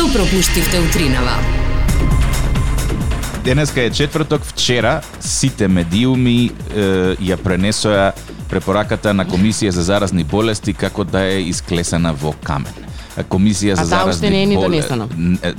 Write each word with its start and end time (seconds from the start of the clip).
Што 0.00 0.08
пропуштивте 0.12 0.78
утринава? 0.80 1.32
Денеска 3.44 3.82
е 3.82 3.90
четврток, 3.90 4.44
вчера 4.44 5.02
сите 5.20 5.68
медиуми 5.68 6.48
е, 6.48 6.84
ја 7.20 7.36
пренесоа 7.36 8.14
препораката 8.48 9.12
на 9.12 9.26
Комисија 9.28 9.68
за 9.76 9.84
заразни 9.84 10.24
болести 10.24 10.72
како 10.72 11.04
да 11.04 11.26
е 11.28 11.42
исклесена 11.52 12.14
во 12.16 12.32
камен. 12.32 12.72
Комисија 13.28 13.74
за 13.74 13.84
заразни 13.84 14.30
не 14.30 14.42
е 14.42 14.56
донесена. 14.56 15.08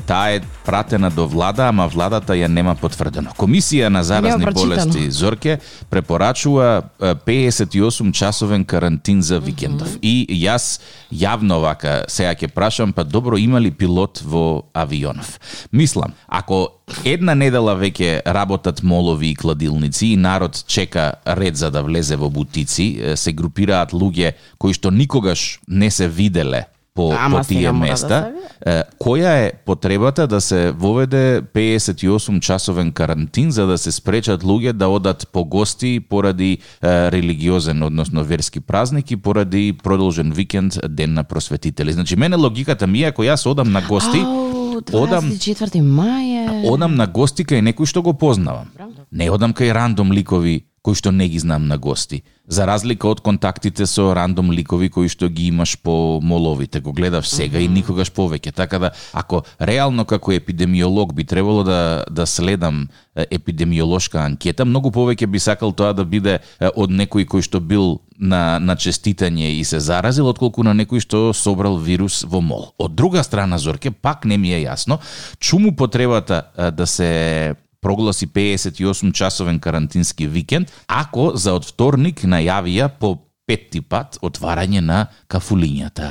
Таа 0.08 0.36
е 0.36 0.42
пратена 0.66 1.10
до 1.10 1.28
влада, 1.28 1.68
ама 1.68 1.88
владата 1.88 2.34
ја 2.34 2.48
нема 2.48 2.76
потврдено. 2.76 3.34
Комисија 3.38 3.90
на 3.90 4.04
заразни 4.04 4.46
болести 4.54 5.12
Зорке 5.12 5.60
препорачува 5.90 6.82
е, 7.02 7.16
58 7.16 8.14
часовен 8.14 8.66
карантин 8.66 9.22
за 9.22 9.40
викендов. 9.40 9.98
И 10.02 10.26
јас 10.30 10.80
јавно 11.12 11.62
вака 11.62 12.06
сега 12.08 12.34
ќе 12.36 12.48
прашам, 12.48 12.94
па 12.94 13.04
добро 13.04 13.38
има 13.38 13.60
ли 13.60 13.72
пилот 13.72 14.22
во 14.24 14.64
авионов? 14.74 15.40
Мислам, 15.72 16.14
ако 16.28 16.70
една 17.06 17.36
недела 17.36 17.76
веќе 17.76 18.22
работат 18.26 18.84
молови 18.84 19.32
и 19.32 19.36
кладилници 19.36 20.14
и 20.14 20.18
народ 20.18 20.64
чека 20.68 21.14
ред 21.28 21.56
за 21.58 21.72
да 21.72 21.84
влезе 21.84 22.16
во 22.16 22.30
бутици, 22.30 23.16
се 23.16 23.34
групираат 23.34 23.92
луѓе 23.92 24.34
кои 24.58 24.74
што 24.74 24.92
никогаш 24.92 25.60
не 25.68 25.92
се 25.92 26.08
виделе 26.08 26.68
по, 26.94 27.14
Ама 27.20 27.40
по 27.40 27.48
тие 27.48 27.68
да 27.68 27.74
места. 27.74 28.32
Е, 28.66 28.84
која 29.00 29.48
е 29.48 29.52
потребата 29.66 30.28
да 30.28 30.42
се 30.42 30.72
воведе 30.72 31.42
58 31.54 32.40
часовен 32.40 32.92
карантин 32.92 33.52
за 33.52 33.66
да 33.66 33.78
се 33.78 33.92
спречат 33.92 34.44
луѓе 34.44 34.74
да 34.74 34.88
одат 34.88 35.28
по 35.32 35.46
гости 35.46 36.00
поради 36.10 36.58
е, 36.84 37.12
религиозен, 37.12 37.84
односно 37.84 38.24
верски 38.24 38.60
празник 38.60 39.12
и 39.12 39.18
поради 39.18 39.74
продолжен 39.84 40.32
викенд 40.32 40.78
ден 40.90 41.14
на 41.14 41.24
просветители. 41.24 41.94
Значи 41.94 42.16
мене 42.16 42.36
логиката 42.36 42.88
ми 42.88 43.04
е 43.04 43.08
ако 43.08 43.24
јас 43.24 43.48
одам 43.48 43.72
на 43.72 43.82
гости, 43.82 44.20
Ау, 44.20 44.82
одам 44.94 45.32
24 45.32 45.82
мај 45.82 46.66
е. 46.66 46.70
одам 46.70 46.96
на 46.96 47.08
гости 47.08 47.46
кај 47.46 47.64
некој 47.72 47.86
што 47.86 48.02
го 48.02 48.14
познавам. 48.14 48.68
Не 49.12 49.32
одам 49.32 49.54
кај 49.54 49.74
рандом 49.74 50.12
ликови 50.12 50.71
кои 50.82 50.98
што 50.98 51.12
не 51.12 51.28
ги 51.30 51.40
знам 51.40 51.68
на 51.68 51.78
гости. 51.78 52.24
За 52.48 52.66
разлика 52.68 53.08
од 53.08 53.22
контактите 53.22 53.86
со 53.86 54.12
рандом 54.18 54.52
ликови 54.52 54.90
кои 54.90 55.08
што 55.10 55.30
ги 55.30 55.48
имаш 55.48 55.78
по 55.78 56.20
моловите, 56.22 56.82
го 56.82 56.92
гледав 56.92 57.28
сега 57.28 57.62
и 57.62 57.68
никогаш 57.70 58.12
повеќе. 58.12 58.52
Така 58.52 58.80
да, 58.80 58.92
ако 59.14 59.44
реално 59.62 60.06
како 60.06 60.34
епидемиолог 60.34 61.14
би 61.14 61.24
требало 61.24 61.64
да, 61.64 62.04
да 62.10 62.26
следам 62.26 62.90
епидемиолошка 63.16 64.26
анкета, 64.26 64.66
многу 64.66 64.90
повеќе 64.92 65.30
би 65.30 65.40
сакал 65.40 65.72
тоа 65.72 65.94
да 65.94 66.04
биде 66.04 66.40
од 66.60 66.90
некој 66.90 67.30
кој 67.30 67.46
што 67.46 67.62
бил 67.62 68.02
на, 68.18 68.60
на 68.60 68.76
честитање 68.76 69.54
и 69.62 69.64
се 69.64 69.80
заразил, 69.80 70.28
отколку 70.28 70.66
на 70.66 70.74
некој 70.74 71.00
што 71.00 71.30
собрал 71.34 71.78
вирус 71.78 72.24
во 72.26 72.42
мол. 72.42 72.74
Од 72.82 72.98
друга 72.98 73.24
страна, 73.24 73.62
Зорке, 73.62 73.92
пак 73.92 74.26
не 74.26 74.38
ми 74.38 74.54
е 74.54 74.66
јасно, 74.66 74.98
чуму 75.40 75.76
потребата 75.76 76.50
да 76.58 76.88
се 76.88 77.56
прогласи 77.82 78.28
58 78.28 79.14
часовен 79.14 79.60
карантински 79.60 80.28
викенд, 80.28 80.72
ако 80.88 81.32
за 81.36 81.56
од 81.58 81.66
вторник 81.66 82.22
најавија 82.24 82.90
по 83.00 83.18
петти 83.50 83.82
пат 83.82 84.20
отварање 84.22 84.80
на 84.86 85.08
кафулињата. 85.28 86.08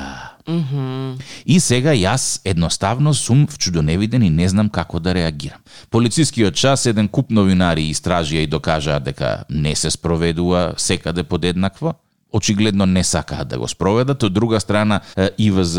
И 1.46 1.60
сега 1.60 1.94
јас 1.94 2.40
едноставно 2.44 3.14
сум 3.14 3.46
вчудоневиден 3.46 4.22
и 4.22 4.30
не 4.30 4.48
знам 4.48 4.68
како 4.68 4.98
да 4.98 5.14
реагирам. 5.14 5.62
Полицискиот 5.90 6.54
час 6.54 6.86
еден 6.90 7.08
куп 7.08 7.30
новинари 7.30 7.86
истражија 7.94 8.44
и 8.44 8.50
докажаа 8.50 9.00
дека 9.00 9.44
не 9.48 9.74
се 9.76 9.90
спроведува 9.90 10.74
секаде 10.76 11.22
подеднакво. 11.22 11.94
Очигледно 12.32 12.86
не 12.86 13.04
сакаат 13.04 13.48
да 13.48 13.58
го 13.58 13.68
спроведат. 13.68 14.22
Од 14.22 14.32
друга 14.32 14.60
страна, 14.60 15.00
ИВЗ 15.38 15.78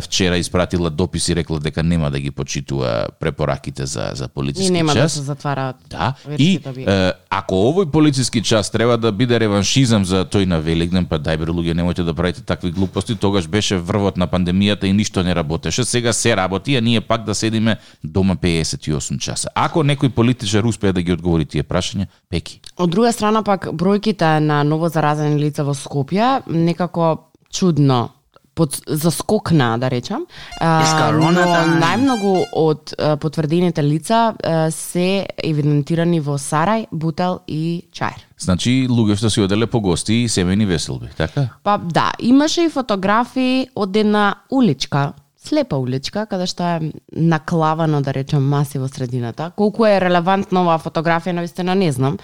вчера 0.00 0.36
испратила 0.36 0.90
допис 0.90 1.28
и 1.28 1.36
рекла 1.36 1.60
дека 1.60 1.82
нема 1.82 2.10
да 2.10 2.20
ги 2.20 2.30
почитува 2.30 3.06
препораките 3.20 3.86
за, 3.86 4.10
за 4.14 4.24
И 4.24 4.28
полициски 4.28 4.70
нема 4.70 4.94
да 4.94 5.00
час. 5.00 5.12
се 5.12 5.22
затвараат. 5.22 5.76
Да, 5.90 6.14
и 6.38 6.58
објекти. 6.60 7.08
е, 7.08 7.12
ако 7.30 7.54
овој 7.54 7.90
полициски 7.90 8.42
час 8.42 8.70
треба 8.70 8.98
да 8.98 9.12
биде 9.12 9.40
реваншизам 9.40 10.04
за 10.04 10.24
тој 10.24 10.44
на 10.46 10.60
Великден, 10.60 11.06
па 11.06 11.18
дај 11.18 11.36
бре 11.36 11.50
луѓе 11.52 11.74
немојте 11.74 12.02
да 12.04 12.14
правите 12.14 12.42
такви 12.42 12.70
глупости, 12.70 13.16
тогаш 13.16 13.46
беше 13.48 13.76
врвот 13.76 14.16
на 14.16 14.28
пандемијата 14.28 14.84
и 14.84 14.92
ништо 14.92 15.22
не 15.22 15.34
работеше. 15.34 15.84
Сега 15.84 16.12
се 16.12 16.36
работи, 16.36 16.76
а 16.76 16.80
ние 16.80 17.00
пак 17.00 17.24
да 17.24 17.34
седиме 17.34 17.76
дома 18.04 18.34
58 18.36 19.18
часа. 19.18 19.48
Ако 19.54 19.80
некој 19.82 20.08
политичар 20.08 20.64
успее 20.64 20.92
да 20.92 21.02
ги 21.02 21.12
одговори 21.12 21.44
тие 21.44 21.62
прашања, 21.62 22.06
пеки. 22.30 22.60
Од 22.76 22.90
друга 22.90 23.12
страна 23.12 23.42
пак 23.42 23.66
бројките 23.72 24.38
на 24.38 24.62
ново 24.64 24.88
заразени 24.88 25.40
лица 25.40 25.64
во 25.64 25.74
Скопје 25.88 26.42
некако 26.46 27.32
чудно 27.50 28.10
под, 28.58 28.82
заскокна, 28.86 29.78
да 29.78 29.90
речам. 29.90 30.24
А, 30.60 31.12
но 31.14 31.30
најмногу 31.78 32.32
од 32.58 32.90
а, 32.98 33.14
потврдените 33.16 33.84
лица 33.86 34.34
а, 34.34 34.66
се 34.74 35.28
евидентирани 35.38 36.18
во 36.20 36.34
Сарај, 36.42 36.88
Бутел 36.90 37.38
и 37.46 37.86
Чаир. 37.94 38.26
Значи, 38.38 38.88
луѓе 38.90 39.20
што 39.20 39.30
си 39.30 39.44
оделе 39.46 39.70
по 39.70 39.80
гости 39.80 40.24
и 40.24 40.28
семени 40.28 40.66
веселби, 40.66 41.12
така? 41.16 41.48
Па 41.62 41.78
да, 41.78 42.10
имаше 42.18 42.66
и 42.66 42.74
фотографии 42.74 43.68
од 43.78 43.96
една 43.96 44.42
уличка, 44.50 45.12
слепа 45.38 45.78
уличка, 45.78 46.26
каде 46.26 46.50
што 46.50 46.66
е 46.66 46.92
наклавано, 47.14 48.02
да 48.02 48.12
речем, 48.12 48.42
маси 48.42 48.82
во 48.82 48.90
средината. 48.90 49.52
Колку 49.56 49.86
е 49.86 50.00
релевантна 50.02 50.66
оваа 50.66 50.82
фотографија, 50.82 51.38
навистина 51.38 51.78
не 51.78 51.92
знам, 51.94 52.18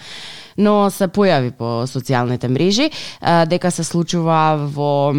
но 0.57 0.89
се 0.89 1.07
појави 1.11 1.51
по 1.51 1.83
социјалните 1.89 2.47
мрежи, 2.51 2.89
дека 3.49 3.71
се 3.71 3.83
случува 3.83 4.55
во 4.71 5.11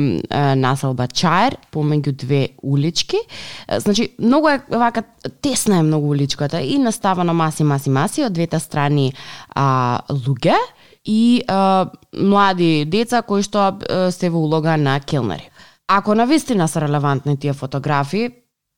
населба 0.57 1.09
Чаир, 1.09 1.59
помеѓу 1.73 2.13
две 2.17 2.43
улички. 2.63 3.21
Значи, 3.69 4.11
многу 4.19 4.49
е 4.49 4.61
вака 4.71 5.03
тесна 5.43 5.79
е 5.79 5.83
многу 5.83 6.09
уличката 6.09 6.61
и 6.61 6.79
наставано 6.79 7.35
маси, 7.35 7.65
маси, 7.65 7.91
маси 7.91 8.25
од 8.25 8.33
двете 8.33 8.61
страни 8.61 9.13
а, 9.55 10.01
луѓе 10.11 10.57
и 11.05 11.43
а, 11.49 11.91
млади 12.13 12.85
деца 12.85 13.23
кои 13.23 13.43
што 13.43 13.69
а, 13.69 14.11
се 14.13 14.31
во 14.31 14.41
улога 14.41 14.77
на 14.77 14.99
келнери. 15.01 15.51
Ако 15.87 16.15
навистина 16.15 16.69
се 16.69 16.81
релевантни 16.81 17.37
тие 17.39 17.53
фотографии, 17.53 18.31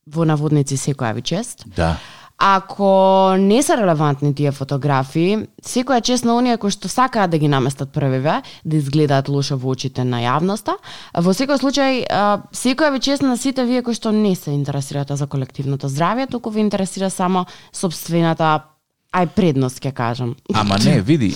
во 0.09 0.25
наводници 0.25 0.77
секоја 0.77 1.15
ви 1.15 1.23
чест. 1.23 1.65
Да. 1.77 1.97
Ако 2.39 3.35
не 3.39 3.63
се 3.63 3.77
релевантни 3.77 4.31
тие 4.35 4.53
фотографии, 4.55 5.49
секоја 5.59 5.99
чест 6.01 6.25
на 6.25 6.37
оние 6.39 6.55
кои 6.57 6.71
што 6.71 6.87
сакаат 6.87 7.31
да 7.35 7.39
ги 7.39 7.49
наместат 7.51 7.91
првиве, 7.91 8.43
да 8.65 8.77
изгледаат 8.77 9.29
лошо 9.29 9.59
во 9.59 9.75
очите 9.75 10.05
на 10.07 10.23
јавноста, 10.23 10.77
во 11.19 11.35
секој 11.35 11.59
случај, 11.59 12.07
секоја 12.55 12.93
ви 12.95 13.01
чест 13.03 13.27
на 13.27 13.35
сите 13.37 13.67
вие 13.67 13.83
кои 13.83 13.95
што 13.95 14.15
не 14.15 14.37
се 14.39 14.55
интересирате 14.55 15.17
за 15.19 15.27
колективното 15.27 15.91
здравје, 15.91 16.31
туку 16.31 16.55
ви 16.55 16.63
интересира 16.63 17.11
само 17.11 17.47
собствената 17.73 18.71
ај 19.11 19.27
предност 19.35 19.83
ќе 19.83 19.93
кажам. 19.93 20.37
Ама 20.55 20.79
не, 20.79 21.01
види, 21.01 21.35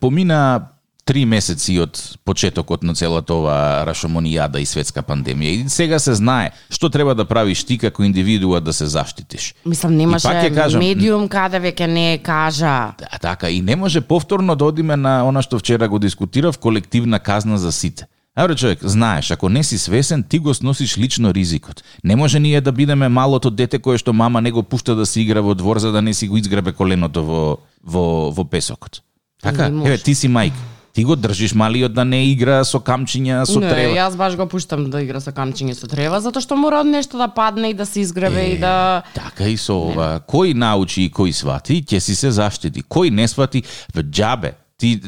помина 0.00 0.70
три 1.04 1.24
месеци 1.24 1.76
од 1.84 1.98
почетокот 2.24 2.82
на 2.82 2.94
целата 2.94 3.34
ова 3.34 3.84
рашомонијада 3.88 4.60
и 4.60 4.66
светска 4.66 5.02
пандемија. 5.04 5.52
И 5.52 5.68
сега 5.68 5.98
се 5.98 6.14
знае 6.14 6.52
што 6.72 6.88
треба 6.90 7.14
да 7.14 7.24
правиш 7.28 7.64
ти 7.64 7.78
како 7.78 8.04
индивидуа 8.04 8.60
да 8.60 8.72
се 8.72 8.86
заштитиш. 8.86 9.54
Мислам, 9.64 9.96
немаше 9.96 10.28
ќе 10.28 10.54
кажам, 10.54 10.80
медиум 10.80 11.28
каде 11.28 11.60
веќе 11.60 11.86
не 11.86 12.18
кажа. 12.24 12.94
Да, 12.98 13.18
така, 13.20 13.50
и 13.50 13.60
не 13.60 13.76
може 13.76 14.00
повторно 14.00 14.56
да 14.56 14.64
одиме 14.64 14.96
на 14.96 15.22
она 15.28 15.42
што 15.42 15.58
вчера 15.58 15.88
го 15.88 15.98
дискутирав, 15.98 16.58
колективна 16.58 17.20
казна 17.20 17.58
за 17.58 17.72
сите. 17.72 18.06
Абре 18.36 18.56
човек, 18.56 18.78
знаеш, 18.82 19.30
ако 19.30 19.48
не 19.48 19.62
си 19.62 19.78
свесен, 19.78 20.24
ти 20.28 20.38
го 20.38 20.54
сносиш 20.54 20.98
лично 20.98 21.34
ризикот. 21.34 21.84
Не 22.04 22.16
може 22.16 22.40
ние 22.40 22.60
да 22.60 22.72
бидеме 22.72 23.08
малото 23.08 23.50
дете 23.50 23.78
кое 23.78 23.98
што 23.98 24.12
мама 24.12 24.40
не 24.40 24.50
го 24.50 24.62
пушта 24.62 24.94
да 24.94 25.06
се 25.06 25.20
игра 25.20 25.40
во 25.40 25.54
двор 25.54 25.78
за 25.78 25.92
да 25.92 26.02
не 26.02 26.14
си 26.14 26.28
го 26.28 26.36
изгребе 26.36 26.72
коленото 26.72 27.22
во, 27.22 27.58
во, 27.84 28.30
во 28.34 28.44
песокот. 28.44 29.02
Така, 29.42 29.70
може. 29.70 29.92
еве, 29.92 29.98
ти 30.02 30.14
си 30.14 30.28
мајка. 30.28 30.73
Ти 30.94 31.04
го 31.04 31.16
држиш 31.16 31.54
малиот 31.54 31.92
да 31.92 32.04
не 32.04 32.20
игра 32.30 32.60
со 32.64 32.78
камчиња, 32.78 33.42
со 33.50 33.58
не, 33.58 33.66
трева. 33.66 33.94
јас 33.98 34.14
баш 34.16 34.36
го 34.38 34.46
пуштам 34.46 34.90
да 34.90 35.00
игра 35.02 35.18
со 35.20 35.32
камчиња 35.34 35.74
со 35.74 35.88
трева, 35.90 36.20
затоа 36.22 36.38
што 36.44 36.54
мора 36.54 36.84
од 36.84 36.86
нешто 36.86 37.18
да 37.18 37.26
падне 37.26 37.72
и 37.72 37.74
да 37.74 37.82
се 37.86 38.00
изгребе 38.00 38.44
и 38.54 38.58
да... 38.62 39.02
Така 39.14 39.48
и 39.50 39.56
со 39.58 39.74
ова. 39.74 40.20
Кој 40.22 40.54
научи 40.54 41.08
и 41.08 41.10
кој 41.10 41.34
свати, 41.34 41.80
ќе 41.82 41.98
си 41.98 42.14
се 42.14 42.30
заштити. 42.30 42.84
Кој 42.86 43.10
не 43.10 43.26
свати, 43.26 43.64
в 43.90 44.04
џабе. 44.06 44.54
Ти 44.78 45.00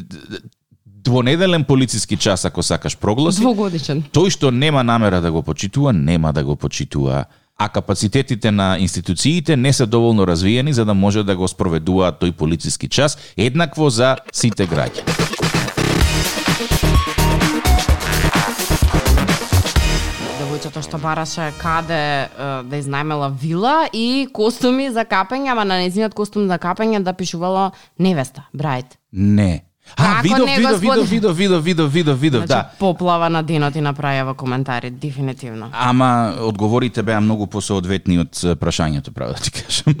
двонеделен 0.85 1.63
полициски 1.63 2.17
час 2.17 2.45
ако 2.45 2.63
сакаш 2.63 2.97
прогласи, 2.97 3.39
Двогодишен. 3.39 4.03
тој 4.11 4.29
што 4.29 4.51
нема 4.51 4.83
намера 4.83 5.21
да 5.21 5.31
го 5.31 5.39
почитува, 5.43 5.93
нема 5.93 6.33
да 6.33 6.43
го 6.43 6.55
почитува. 6.55 7.25
А 7.57 7.69
капацитетите 7.69 8.51
на 8.51 8.77
институциите 8.79 9.55
не 9.57 9.73
се 9.73 9.85
доволно 9.85 10.27
развиени 10.27 10.73
за 10.73 10.85
да 10.85 10.93
може 10.93 11.23
да 11.23 11.35
го 11.35 11.47
спроведуваат 11.47 12.19
тој 12.21 12.31
полициски 12.31 12.89
час 12.89 13.17
еднакво 13.37 13.89
за 13.89 14.17
сите 14.33 14.67
граѓани. 14.67 15.26
Девојчето 20.57 20.81
што 20.81 20.97
бараше 20.97 21.51
каде 21.61 21.97
да 22.33 22.77
изнајмела 22.79 23.27
вила 23.29 23.85
и 23.93 24.25
костуми 24.33 24.87
за 24.89 25.03
капење, 25.05 25.51
ама 25.53 25.67
на 25.69 25.77
незиниот 25.83 26.15
костум 26.17 26.47
за 26.49 26.57
капење 26.57 27.03
да 27.05 27.13
пишувало 27.13 27.67
невеста, 28.01 28.47
брајт. 28.57 28.97
Не. 29.13 29.66
А, 29.95 30.21
видов, 30.21 30.45
не, 30.45 30.57
видов, 30.57 30.79
видов, 30.79 31.09
видов, 31.09 31.37
видов, 31.37 31.63
видов, 31.63 31.93
видов, 31.93 32.19
видов, 32.19 32.45
Значи, 32.45 32.47
да. 32.47 32.69
поплава 32.79 33.29
на 33.29 33.43
денот 33.43 33.75
и 33.75 33.81
направи 33.81 34.23
во 34.23 34.33
коментари, 34.33 34.89
дефинитивно. 34.89 35.69
Ама 35.73 36.33
одговорите 36.41 37.03
беа 37.03 37.21
многу 37.21 37.47
посоодветни 37.47 38.19
од 38.19 38.41
прашањето, 38.61 39.11
право 39.11 39.33
да 39.33 39.41
ти 39.41 39.51
кажам. 39.51 39.95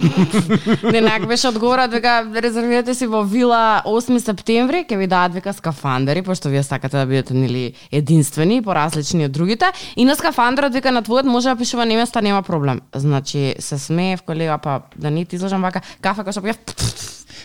Не, 0.91 1.01
нак 1.01 1.27
беше 1.27 1.47
одговорат 1.47 1.91
века 1.91 2.25
резервирате 2.35 2.93
си 2.93 3.07
во 3.07 3.23
вила 3.23 3.81
8 3.85 4.17
септември, 4.17 4.85
ќе 4.85 4.97
ви 4.97 5.07
дадат 5.07 5.33
века 5.33 5.53
скафандери, 5.53 6.21
пошто 6.21 6.49
вие 6.49 6.63
сакате 6.63 6.97
да 6.97 7.05
бидете 7.05 7.33
нели 7.33 7.73
единствени, 7.91 8.61
поразлични 8.61 9.25
од 9.25 9.31
другите, 9.31 9.71
и 9.95 10.05
на 10.05 10.15
скафандрот 10.15 10.73
века 10.73 10.91
на 10.91 11.03
твојот 11.03 11.25
може 11.25 11.49
да 11.49 11.55
пишува 11.55 11.85
неместа, 11.85 12.21
нема 12.21 12.43
проблем. 12.43 12.81
Значи 12.95 13.55
се 13.59 13.77
смеев 13.77 14.21
колега, 14.21 14.57
па 14.57 14.81
да 14.95 15.11
не 15.11 15.25
ти 15.25 15.35
излажам 15.35 15.61
вака 15.61 15.81
кафе 16.01 16.21
кој 16.21 16.31
што 16.31 16.41
пиев. 16.41 16.57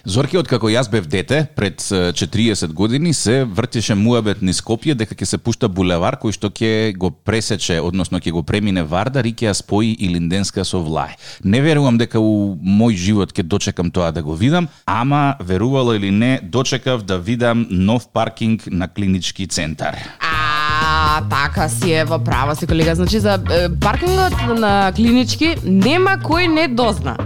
Зорке, 0.05 0.35
откако 0.41 0.67
јас 0.67 0.89
бев 0.91 1.05
дете, 1.07 1.45
пред 1.55 1.79
40 1.81 2.73
години, 2.75 3.13
се 3.15 3.45
вртеше 3.45 3.95
муабет 3.95 4.41
низ 4.43 4.59
Скопје 4.59 4.97
дека 4.99 5.15
ќе 5.15 5.29
се 5.31 5.39
пушта 5.39 5.69
булевар 5.71 6.17
кој 6.19 6.35
што 6.35 6.51
ќе 6.51 6.91
го 6.99 7.13
пресече, 7.15 7.79
односно 7.79 8.19
ќе 8.19 8.33
го 8.35 8.43
премине 8.43 8.83
Вардар 8.83 9.29
и 9.31 9.31
ќе 9.31 9.53
ја 9.53 9.55
спои 9.55 9.93
Илинденска 9.95 10.65
со 10.67 10.83
Влај. 10.83 11.15
Не 11.45 11.63
верувам 11.63 12.03
дека 12.03 12.19
у 12.19 12.59
мој 12.59 12.99
живот 12.99 13.31
ќе 13.31 13.47
дочекам 13.47 13.95
тоа 13.95 14.11
да 14.11 14.27
го 14.27 14.35
видам, 14.35 14.67
ама 14.91 15.37
верувало 15.39 15.95
или 15.95 16.11
не, 16.11 16.41
дочекав 16.43 17.07
да 17.07 17.19
видам 17.19 17.67
нов 17.71 18.11
паркинг 18.11 18.67
на 18.67 18.89
клинички 18.89 19.47
центар. 19.47 19.95
А, 20.19 20.32
така 21.31 21.69
си 21.69 21.93
е 21.93 22.05
во 22.05 22.19
право 22.19 22.55
си 22.55 22.67
колега. 22.67 22.95
Значи 22.95 23.19
за 23.19 23.39
е, 23.51 23.69
паркингот 23.81 24.59
на 24.59 24.93
клинички 24.97 25.57
нема 25.65 26.19
кој 26.23 26.47
не 26.47 26.69
дозна. 26.69 27.17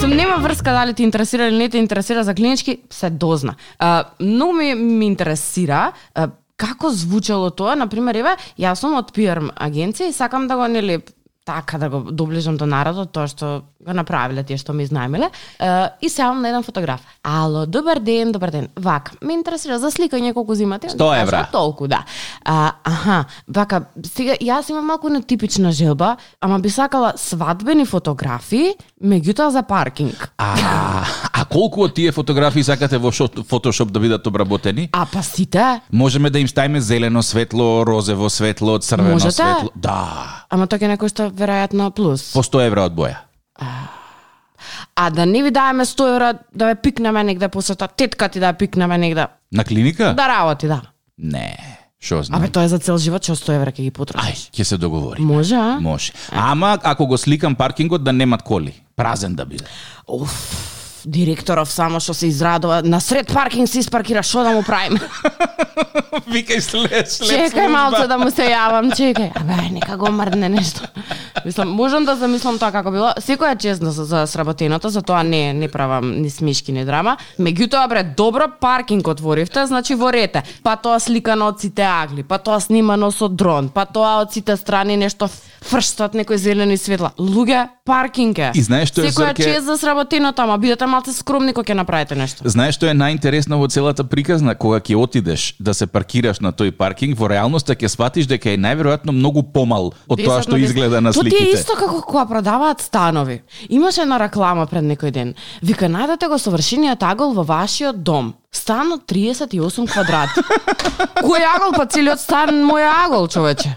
Сум 0.00 0.10
нема 0.16 0.36
врска 0.42 0.72
дали 0.72 0.94
те 0.94 1.02
интересира 1.02 1.48
или 1.48 1.58
не 1.58 1.68
те 1.68 1.78
интересира 1.78 2.24
за 2.24 2.34
клинички, 2.34 2.78
се 2.90 3.10
дозна. 3.10 3.54
А, 3.78 4.04
многу 4.20 4.52
ми, 4.52 4.74
ми 4.74 5.06
интересира 5.06 5.92
а, 6.14 6.28
како 6.56 6.90
звучало 6.90 7.50
тоа, 7.50 7.74
на 7.76 7.88
пример, 7.88 8.16
еве, 8.20 8.36
јас 8.60 8.82
сум 8.84 8.94
од 9.00 9.10
PR 9.16 9.42
агенција 9.56 10.10
и 10.10 10.16
сакам 10.16 10.46
да 10.46 10.56
го 10.56 10.68
нели 10.68 11.00
така 11.44 11.78
да 11.78 11.88
го 11.88 12.00
доближам 12.00 12.56
до 12.56 12.66
народот, 12.66 13.10
тоа 13.12 13.26
што 13.26 13.62
го 13.82 13.94
направиле 13.94 14.44
тие 14.46 14.56
што 14.60 14.72
ме 14.72 14.86
изнајмиле, 14.86 15.26
е, 15.26 15.70
и 16.00 16.08
се 16.08 16.22
на 16.22 16.48
еден 16.48 16.62
фотограф. 16.62 17.02
Ало, 17.22 17.66
добар 17.66 17.98
ден, 17.98 18.32
добар 18.32 18.50
ден. 18.50 18.68
Вака, 18.76 19.12
ме 19.22 19.34
интересира 19.34 19.78
за 19.78 19.90
сликање 19.90 20.32
колку 20.34 20.54
земате? 20.54 20.88
100 20.88 21.22
евра. 21.22 21.42
Кажа, 21.42 21.50
Толку, 21.52 21.88
да. 21.88 22.04
А, 22.44 22.72
аха, 22.84 23.24
вака, 23.48 23.84
сега 24.06 24.38
јас 24.38 24.70
имам 24.70 24.86
малку 24.86 25.08
нетипична 25.08 25.72
желба, 25.72 26.16
ама 26.40 26.60
би 26.60 26.70
сакала 26.70 27.12
свадбени 27.16 27.86
фотографии, 27.86 28.76
меѓутоа 29.02 29.48
за 29.48 29.62
паркинг. 29.62 30.30
А, 30.38 31.04
а 31.32 31.41
колку 31.52 31.82
од 31.82 31.94
тие 31.94 32.12
фотографии 32.12 32.62
сакате 32.62 32.98
во 32.98 33.10
шо- 33.10 33.28
Photoshop 33.28 33.84
да 33.86 34.00
бидат 34.00 34.26
обработени? 34.26 34.88
А 34.92 35.06
па 35.06 35.22
сите, 35.22 35.80
Можеме 35.92 36.30
да 36.30 36.38
им 36.38 36.48
ставиме 36.48 36.80
зелено 36.80 37.22
светло, 37.22 37.84
розево 37.84 38.30
светло, 38.30 38.78
црвено 38.78 39.10
Можете? 39.10 39.30
светло. 39.32 39.70
Да. 39.76 40.44
ама 40.50 40.66
тоа 40.66 40.78
ќе 40.78 40.88
некој 40.90 41.08
што 41.08 41.30
веројатно 41.30 41.90
плюс. 41.90 42.32
По 42.32 42.42
100 42.42 42.60
евра 42.62 42.82
од 42.82 42.94
боја. 42.94 43.16
А 44.94 45.10
да 45.10 45.26
не 45.26 45.42
ви 45.42 45.50
даваме 45.50 45.84
100 45.84 46.08
евра 46.08 46.34
да 46.54 46.66
ве 46.66 46.74
пикнеме 46.76 47.24
негде 47.24 47.48
после 47.48 47.74
тоа, 47.74 47.88
тетка 47.88 48.28
ти 48.28 48.40
да 48.40 48.46
ја 48.46 48.56
пикнеме 48.56 48.98
негде. 48.98 49.26
На 49.52 49.64
клиника? 49.64 50.14
Да 50.14 50.28
работи, 50.28 50.66
да. 50.68 50.80
Не. 51.18 51.56
Шо 52.00 52.22
знам. 52.22 52.40
Абе 52.40 52.48
тоа 52.48 52.64
е 52.64 52.68
за 52.68 52.78
цел 52.78 52.98
живот, 52.98 53.22
што 53.22 53.32
100 53.34 53.54
евра 53.54 53.70
ќе 53.70 53.76
ги 53.78 53.90
Ај, 53.90 53.94
потрошиш. 53.94 54.50
ќе 54.50 54.62
се 54.64 54.76
договори. 54.76 55.22
Може, 55.22 55.54
а? 55.54 55.78
Може. 55.80 56.12
Ама 56.32 56.78
ако 56.82 57.06
го 57.06 57.18
сликам 57.18 57.54
паркингот 57.54 58.02
да 58.02 58.12
немат 58.12 58.42
коли, 58.42 58.74
празен 58.96 59.34
да 59.34 59.44
биде. 59.46 59.64
Уф, 60.08 60.34
директоров 61.04 61.70
само 61.72 62.00
што 62.00 62.14
се 62.14 62.26
израдува, 62.26 62.82
на 62.84 63.00
сред 63.00 63.32
паркинг 63.32 63.68
се 63.68 63.80
испаркира, 63.82 64.22
што 64.22 64.44
да 64.44 64.52
му 64.52 64.62
правиме? 64.62 65.00
Викај 66.32 66.60
след, 66.60 67.08
Чекај 67.08 67.68
малце 67.72 68.06
да 68.08 68.18
му 68.20 68.30
се 68.30 68.46
јавам, 68.52 68.92
чекај. 68.96 69.32
Абе, 69.40 69.70
нека 69.72 69.96
го 69.96 70.10
мрдне 70.12 70.48
нешто. 70.52 70.86
Мислам, 71.44 71.72
можам 71.74 72.04
да 72.04 72.14
замислам 72.16 72.58
тоа 72.60 72.70
како 72.72 72.92
било. 72.94 73.12
Секоја 73.18 73.56
чест 73.58 73.82
за, 73.82 74.04
за 74.04 74.26
сработеното, 74.26 74.88
за 74.92 75.02
тоа 75.02 75.22
не 75.22 75.52
не 75.52 75.68
правам 75.68 76.12
ни 76.22 76.30
смешки 76.30 76.72
ни 76.72 76.84
драма. 76.84 77.16
Меѓутоа 77.40 77.88
бре, 77.88 78.02
добро 78.16 78.48
паркинг 78.60 79.08
отворивте, 79.08 79.66
значи 79.66 79.94
во 79.94 80.12
рете. 80.12 80.42
Па 80.62 80.76
тоа 80.76 81.00
сликано 81.00 81.48
од 81.50 81.60
сите 81.60 81.82
агли, 81.82 82.22
па 82.22 82.38
тоа 82.38 82.60
снимано 82.60 83.10
со 83.10 83.28
дрон, 83.28 83.68
па 83.74 83.86
тоа 83.86 84.20
од 84.22 84.32
сите 84.32 84.56
страни 84.56 84.96
нешто 84.96 85.28
фрштат 85.62 86.14
некои 86.14 86.38
зелени 86.38 86.76
светла. 86.76 87.12
Луѓе, 87.18 87.68
паркинг 87.84 88.38
е. 88.38 88.50
И 88.54 88.62
знаеш 88.62 88.92
што 88.92 89.02
е, 89.02 89.10
Секоја 89.10 89.32
Зорке? 89.32 89.44
чест 89.44 89.66
за 89.66 89.76
сработеното, 89.78 90.42
ама 90.42 90.58
бидете 90.58 90.86
малце 90.92 91.14
скромни 91.16 91.54
кога 91.56 91.72
ќе 91.72 91.76
направите 91.78 92.14
нешто. 92.18 92.44
Знаеш 92.44 92.76
што 92.76 92.86
е 92.90 92.94
најинтересно 92.94 93.56
во 93.60 93.68
целата 93.72 94.04
приказна? 94.04 94.54
Кога 94.54 94.80
ќе 94.84 94.98
отидеш 95.00 95.54
да 95.58 95.74
се 95.74 95.86
паркираш 95.88 96.42
на 96.44 96.52
тој 96.52 96.74
паркинг, 96.76 97.16
во 97.18 97.30
реалноста 97.32 97.74
ќе 97.74 97.88
сватиш 97.88 98.28
дека 98.30 98.52
е 98.52 98.60
најверојатно 98.60 99.16
многу 99.16 99.42
помал 99.42 99.92
од 100.08 100.20
тоа 100.20 100.42
што 100.44 100.60
изгледа 100.60 101.00
на 101.00 101.12
Тоа 101.12 101.24
ти 101.24 101.32
е 101.32 101.38
сликите. 101.38 101.58
исто 101.60 101.76
како 101.80 102.02
кога 102.04 102.26
продаваат 102.28 102.84
станови. 102.84 103.40
Имаше 103.68 104.04
една 104.04 104.20
реклама 104.20 104.66
пред 104.66 104.84
некој 104.84 105.10
ден. 105.10 105.34
Вика, 105.62 105.88
најдете 105.88 106.28
го 106.28 106.38
совршениот 106.38 107.02
агол 107.02 107.32
во 107.32 107.42
вашиот 107.42 108.02
дом. 108.02 108.34
Стан 108.52 108.92
од 108.92 109.06
38 109.08 109.88
квадрати. 109.88 110.44
Кој 111.26 111.42
агол 111.54 111.72
па 111.72 111.86
целиот 111.86 112.20
стан 112.20 112.62
мој 112.68 112.84
агол, 112.84 113.28
човече. 113.28 113.72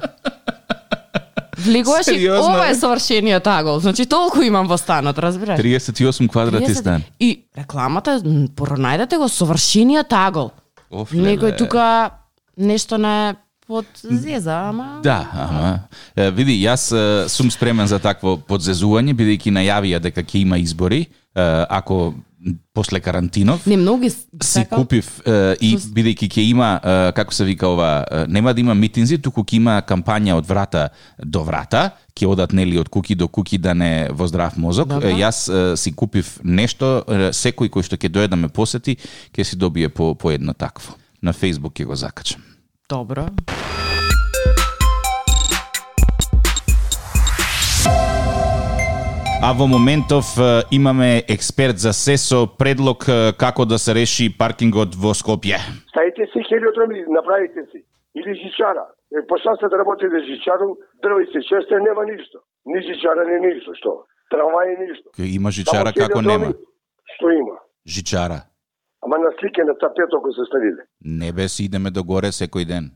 Влегуваш 1.57 2.07
и 2.07 2.29
ова 2.29 2.69
е 2.69 2.75
совршениот 2.75 3.47
агол. 3.47 3.79
Значи 3.79 4.05
толку 4.05 4.41
имам 4.41 4.67
во 4.67 4.77
станот, 4.77 5.17
разбираш? 5.17 5.59
38 5.59 6.29
квадрати 6.29 6.71
30. 6.71 6.79
стан. 6.79 7.03
И 7.19 7.45
рекламата 7.57 8.19
пронајдете 8.55 9.17
го 9.17 9.29
совршениот 9.29 10.13
агол. 10.13 10.51
Оф, 10.91 11.11
Некој 11.11 11.57
тука 11.57 12.11
нешто 12.57 12.97
не 12.97 13.35
под 13.67 13.85
зеза, 14.03 14.69
ама... 14.69 14.99
Да, 15.03 15.19
ама 15.33 16.31
види, 16.37 16.57
јас 16.61 16.89
сум 17.29 17.51
спремен 17.51 17.87
за 17.87 17.99
такво 17.99 18.37
подзезување 18.37 19.15
бидејќи 19.17 19.53
најавија 19.57 19.99
дека 19.99 20.23
ќе 20.23 20.43
има 20.45 20.61
избори, 20.61 21.05
ако 21.35 22.13
после 22.73 22.99
карантинов 22.99 23.65
Не, 23.65 23.77
многу 23.77 24.09
си 24.09 24.27
сакам. 24.41 24.79
купив 24.79 25.21
е, 25.25 25.55
и 25.61 25.75
бидејќи 25.77 26.27
ќе 26.29 26.43
има 26.49 26.69
е, 26.77 27.11
како 27.17 27.33
се 27.33 27.45
вика 27.45 27.67
ова 27.67 28.05
е, 28.11 28.25
нема 28.27 28.53
да 28.53 28.61
има 28.61 28.75
митинзи 28.75 29.17
туку 29.17 29.41
ќе 29.41 29.57
има 29.57 29.81
кампања 29.81 30.35
од 30.37 30.45
врата 30.47 30.89
до 31.17 31.43
врата 31.43 31.89
ќе 32.15 32.27
одат 32.27 32.53
нели 32.53 32.77
од 32.77 32.89
куки 32.89 33.15
до 33.15 33.27
куки 33.27 33.57
да 33.57 33.73
не 33.73 34.09
во 34.11 34.27
здрав 34.27 34.57
мозок 34.57 34.87
Добро. 34.87 35.07
Е, 35.07 35.17
јас 35.21 35.47
е, 35.49 35.77
си 35.77 35.91
купив 35.91 36.39
нешто 36.43 37.03
е, 37.07 37.31
секој 37.33 37.69
кој 37.69 37.83
што 37.87 37.97
ќе 37.97 38.09
дојде 38.09 38.35
да 38.35 38.35
ме 38.35 38.49
посети 38.49 38.97
ќе 39.33 39.43
си 39.43 39.55
добие 39.55 39.89
по 39.89 40.13
по 40.15 40.31
едно 40.31 40.53
такво 40.53 40.93
на 41.21 41.33
Facebook 41.33 41.73
ќе 41.73 41.85
го 41.85 41.95
закачам 41.95 42.54
Добро. 42.89 43.25
А 49.41 49.53
во 49.53 49.67
моментов 49.67 50.25
е, 50.37 50.61
имаме 50.71 51.23
експерт 51.29 51.77
за 51.77 51.93
СЕСО 51.93 52.47
предлог 52.57 53.07
е, 53.07 53.33
како 53.33 53.65
да 53.65 53.79
се 53.79 53.95
реши 53.97 54.29
паркингот 54.37 54.93
во 54.93 55.17
Скопје. 55.17 55.57
Ставите 55.89 56.29
си 56.29 56.45
хелиодрами, 56.45 57.01
направите 57.09 57.65
си. 57.71 57.81
Или 58.13 58.37
жичара. 58.37 58.85
Е, 59.17 59.25
Почна 59.27 59.57
се 59.57 59.65
да 59.65 59.77
работи 59.81 60.05
за 60.05 60.19
жичару, 60.29 60.77
дрва 61.01 61.23
и 61.23 61.25
се 61.33 61.41
честе, 61.41 61.81
нема 61.81 62.05
ништо. 62.05 62.37
Ни 62.65 62.81
жичара, 62.85 63.25
ни 63.25 63.37
ништо, 63.47 63.73
што? 63.81 64.05
Трамвај, 64.29 64.77
ништо. 64.77 65.09
Има 65.25 65.49
жичара 65.49 65.89
Само 65.89 66.05
како 66.05 66.21
нема. 66.21 66.53
Што 67.17 67.33
има? 67.33 67.57
Жичара. 67.87 68.45
Ама 69.05 69.17
на 69.21 69.31
слике 69.39 69.63
на 69.63 69.75
тапето 69.77 70.17
кој 70.23 70.33
се 70.33 70.45
ставиле. 70.49 70.81
Не 71.05 71.31
бе 71.31 71.47
си 71.47 71.65
идеме 71.69 71.91
до 71.91 72.03
горе 72.03 72.31
секој 72.33 72.65
ден. 72.65 72.89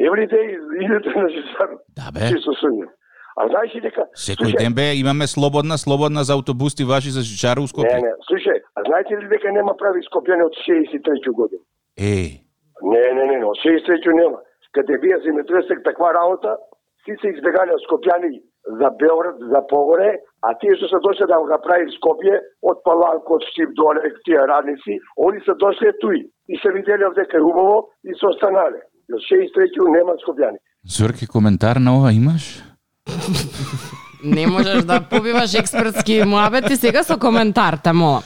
Еврите 0.00 0.36
идете 0.80 1.12
на 1.20 1.28
жичару. 1.28 1.76
Да 1.98 2.08
бе. 2.14 2.32
Чисто 2.32 2.56
сумња. 2.62 2.88
А 3.36 3.46
знаеш 3.48 3.74
ли 3.74 3.80
дека... 3.80 4.04
Секој 4.16 4.56
ден 4.58 4.74
бе 4.74 4.96
имаме 4.96 5.26
слободна, 5.26 5.76
слободна 5.78 6.24
за 6.24 6.34
автобуси 6.34 6.84
ваши 6.84 7.10
за 7.10 7.22
жичара 7.22 7.60
у 7.60 7.68
Не, 7.68 7.72
Скопје. 7.72 8.00
не, 8.00 8.12
слушај, 8.28 8.58
а 8.76 8.80
знаете 8.88 9.16
ли 9.20 9.28
дека 9.28 9.52
нема 9.52 9.76
прави 9.76 10.00
скопјани 10.08 10.44
од 10.48 10.54
63 10.64 11.32
година? 11.32 11.62
Е, 11.96 12.40
Не, 12.82 13.04
не, 13.16 13.24
не, 13.30 13.36
не, 13.38 13.44
од 13.44 13.58
63 13.60 14.14
нема. 14.16 14.38
Каде 14.72 14.96
вие 15.02 15.18
се 15.22 15.32
ме 15.32 15.44
тресек 15.44 15.84
таква 15.84 16.14
работа, 16.14 16.56
си 17.04 17.16
се 17.20 17.32
избегали 17.32 17.74
од 17.76 17.82
Скопјани 17.86 18.32
за 18.80 18.88
Белград, 19.00 19.36
за 19.52 19.60
Погоре, 19.70 20.10
а 20.46 20.52
тие 20.60 20.76
што 20.76 20.90
се 20.92 20.98
дошле 21.06 21.26
да 21.30 21.38
го 21.40 21.58
прави 21.66 21.88
Скопје, 21.96 22.40
од 22.62 22.82
Паланко, 22.84 23.38
од 23.38 23.46
Штип 23.50 23.72
доле, 23.78 24.12
тие 24.26 24.44
радници, 24.52 24.98
они 25.16 25.40
се 25.46 25.56
дошле 25.62 25.92
туи 26.00 26.20
и 26.48 26.60
се 26.62 26.72
виделе 26.76 27.08
дека 27.16 27.36
е 27.38 27.46
убаво 27.50 27.88
и 28.04 28.14
се 28.14 28.26
останале. 28.32 28.84
Од 29.12 29.22
63 29.28 29.88
нема 29.96 30.18
Скопјани. 30.24 30.60
Зорке 30.84 31.26
коментар 31.26 31.76
на 31.76 31.96
ова 31.98 32.12
имаш? 32.12 32.62
Не 34.24 34.46
можеш 34.46 34.84
да 34.84 35.00
побиваш 35.00 35.54
експертски 35.54 36.22
муабети 36.26 36.76
сега 36.76 37.02
со 37.04 37.18
коментар, 37.18 37.78
те 37.84 37.92
молам. 37.92 38.22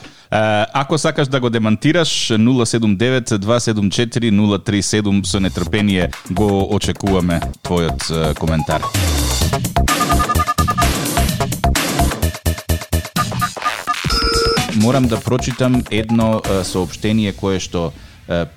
Ако 0.73 0.97
сакаш 0.97 1.27
да 1.27 1.39
го 1.39 1.49
демантираш 1.49 2.27
079-274-037 2.27 5.25
со 5.25 5.39
нетрпение 5.39 6.09
го 6.31 6.75
очекуваме 6.75 7.41
твојот 7.63 8.33
коментар. 8.39 8.81
Морам 14.75 15.07
да 15.07 15.21
прочитам 15.21 15.83
едно 15.91 16.41
сообщение 16.63 17.31
кое 17.31 17.59
што 17.59 17.93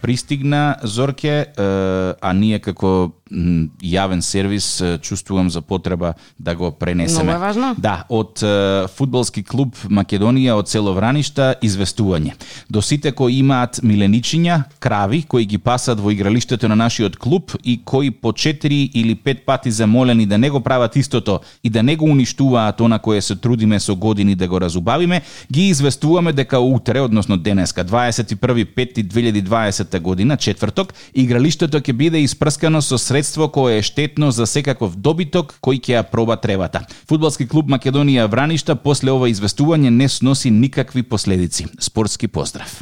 пристигна 0.03 0.77
Зорке, 0.83 1.47
а 1.57 2.33
ние 2.35 2.59
како 2.59 3.13
јавен 3.31 4.21
сервис 4.21 4.83
чувствувам 5.03 5.51
за 5.51 5.61
потреба 5.61 6.15
да 6.39 6.57
го 6.57 6.71
пренесеме. 6.71 7.23
Многу 7.23 7.37
е 7.37 7.39
важно. 7.39 7.75
Да, 7.79 8.05
од 8.09 8.39
фудбалски 8.97 9.43
клуб 9.43 9.77
Македонија 9.89 10.53
од 10.59 10.69
село 10.69 10.95
Враништа 10.95 11.55
известување. 11.63 12.33
До 12.71 12.83
сите 12.83 13.13
кои 13.13 13.39
имаат 13.39 13.81
миленичиња, 13.83 14.63
крави 14.79 15.23
кои 15.23 15.45
ги 15.45 15.59
пасат 15.59 16.01
во 16.01 16.11
игралиштето 16.11 16.69
на 16.69 16.77
нашиот 16.77 17.17
клуб 17.17 17.53
и 17.65 17.81
кои 17.85 18.11
по 18.11 18.33
4 18.33 18.91
или 18.95 19.17
5 19.17 19.45
пати 19.45 19.71
замолени 19.71 20.27
да 20.27 20.39
не 20.39 20.51
го 20.51 20.61
прават 20.61 20.97
истото 20.97 21.41
и 21.65 21.71
да 21.71 21.83
не 21.83 21.97
го 21.97 22.05
уништуваат 22.05 22.81
она 22.81 22.99
кое 22.99 23.23
се 23.23 23.37
трудиме 23.37 23.81
со 23.81 23.97
години 23.97 24.35
да 24.35 24.49
го 24.49 24.61
разубавиме, 24.61 25.23
ги 25.53 25.69
известуваме 25.69 26.33
дека 26.33 26.59
утре, 26.59 27.01
односно 27.01 27.37
денеска, 27.37 27.85
21.5.2020 27.85 30.01
година, 30.01 30.37
четврток, 30.37 30.95
игралиштето 31.15 31.81
ќе 31.81 31.93
биде 31.93 32.19
испрскано 32.23 32.83
со 32.83 32.99
средство 33.19 33.49
кое 33.49 33.79
е 33.79 33.83
штетно 33.83 34.31
за 34.31 34.47
секаков 34.47 34.95
добиток 34.95 35.57
кој 35.59 35.81
ќе 35.83 35.95
ја 35.97 36.03
проба 36.07 36.37
тревата. 36.39 36.85
Фудбалски 37.11 37.49
клуб 37.51 37.67
Македонија 37.67 38.29
Враништа 38.31 38.77
после 38.79 39.11
ова 39.11 39.27
известување 39.27 39.91
не 39.91 40.07
сноси 40.09 40.51
никакви 40.51 41.03
последици. 41.03 41.67
Спортски 41.81 42.29
поздрав. 42.29 42.79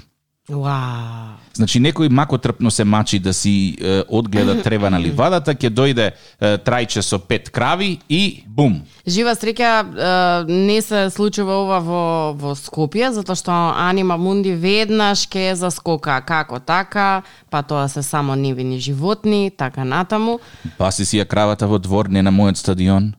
Вау. 0.49 1.35
Значи 1.59 1.81
некој 1.83 2.07
мако 2.13 2.39
трпно 2.39 2.71
се 2.71 2.85
мачи 2.85 3.19
да 3.19 3.33
си 3.35 3.77
е, 3.81 4.03
одгледа 4.09 4.63
трева 4.65 4.91
на 4.91 5.01
ливадата, 5.01 5.57
ќе 5.57 5.71
дојде 5.75 6.07
е, 6.13 6.51
трајче 6.63 7.03
со 7.03 7.19
пет 7.19 7.51
крави 7.51 7.99
и 8.09 8.45
бум. 8.47 8.79
Жива 9.07 9.35
среќа 9.35 9.71
е, 9.83 10.53
не 10.53 10.79
се 10.85 11.09
случува 11.11 11.59
ова 11.65 11.81
во 11.83 12.05
во 12.39 12.55
Скопје 12.55 13.11
затоа 13.17 13.35
што 13.35 13.59
Анима 13.75 14.15
Мунди 14.17 14.55
веднаш 14.55 15.27
ќе 15.27 15.57
заскока 15.59 16.21
како 16.23 16.61
така, 16.63 17.25
па 17.51 17.63
тоа 17.67 17.89
се 17.89 18.07
само 18.07 18.37
невини 18.39 18.79
животни, 18.79 19.51
така 19.51 19.85
натаму. 19.85 20.39
Паси 20.79 21.05
си 21.05 21.19
ја 21.19 21.27
кравата 21.27 21.67
во 21.67 21.83
двор, 21.83 22.07
не 22.07 22.23
на 22.23 22.31
мојот 22.31 22.63
стадион. 22.63 23.17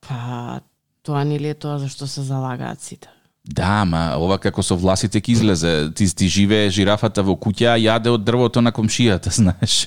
Па 0.00 0.62
тоа 1.06 1.22
не 1.22 1.38
ли 1.38 1.54
е 1.54 1.54
тоа 1.54 1.78
за 1.78 1.88
што 1.88 2.10
се 2.10 2.26
залагаат 2.26 2.82
сите? 2.82 3.15
Да, 3.46 3.84
ма 3.84 4.16
ова 4.18 4.38
како 4.42 4.62
со 4.62 4.74
власите 4.74 5.20
ќе 5.20 5.30
излезе. 5.32 5.72
Ти, 5.94 6.06
ти 6.16 6.28
живее 6.28 6.70
жирафата 6.70 7.22
во 7.22 7.36
куќа, 7.38 7.76
јаде 7.78 8.10
од 8.10 8.24
дрвото 8.26 8.60
на 8.60 8.72
комшијата, 8.74 9.30
знаеш. 9.38 9.86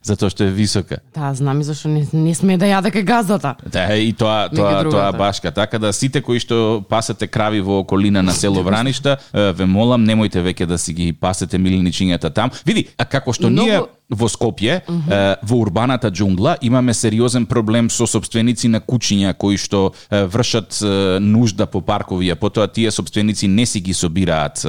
Затоа 0.00 0.30
што 0.32 0.46
е 0.46 0.52
висока. 0.54 1.02
Да, 1.12 1.34
знам 1.34 1.60
и 1.60 1.64
зашто 1.66 1.90
не, 1.92 2.06
не 2.12 2.32
сме 2.34 2.56
да 2.56 2.64
јаде 2.64 2.88
кај 2.94 3.04
газата. 3.04 3.56
Да, 3.68 3.92
и 3.92 4.12
тоа 4.16 4.48
тоа 4.48 4.84
тоа 4.88 5.12
башка. 5.12 5.52
Така 5.52 5.78
да 5.78 5.92
сите 5.92 6.22
кои 6.24 6.40
што 6.40 6.80
пасете 6.88 7.26
крави 7.28 7.60
во 7.60 7.82
околина 7.84 8.22
на 8.22 8.32
село 8.32 8.62
Враништа, 8.66 9.18
е, 9.34 9.52
ве 9.52 9.66
молам 9.66 10.06
немојте 10.06 10.40
веќе 10.40 10.64
да 10.66 10.78
си 10.78 10.94
ги 10.96 11.12
пасете 11.12 11.58
милиничињата 11.58 12.32
там. 12.32 12.50
Види, 12.64 12.86
а 12.96 13.04
како 13.04 13.32
што 13.36 13.50
Многу- 13.50 13.66
ние 13.66 13.82
во 14.10 14.28
Скопје, 14.30 14.80
е, 14.86 15.36
во 15.42 15.56
урбаната 15.58 16.10
џунгла, 16.10 16.56
имаме 16.62 16.94
сериозен 16.94 17.46
проблем 17.46 17.90
со 17.90 18.06
собственици 18.06 18.68
на 18.68 18.80
куќиња 18.80 19.32
кои 19.34 19.56
што 19.58 19.92
е, 20.10 20.24
вршат 20.30 20.78
е, 20.82 21.18
нужда 21.20 21.66
по 21.66 21.80
паркови, 21.80 22.30
а 22.30 22.36
потоа 22.36 22.68
тие 22.68 22.90
собственици 22.90 23.48
не 23.48 23.66
си 23.66 23.80
ги 23.80 23.94
собираат 23.94 24.62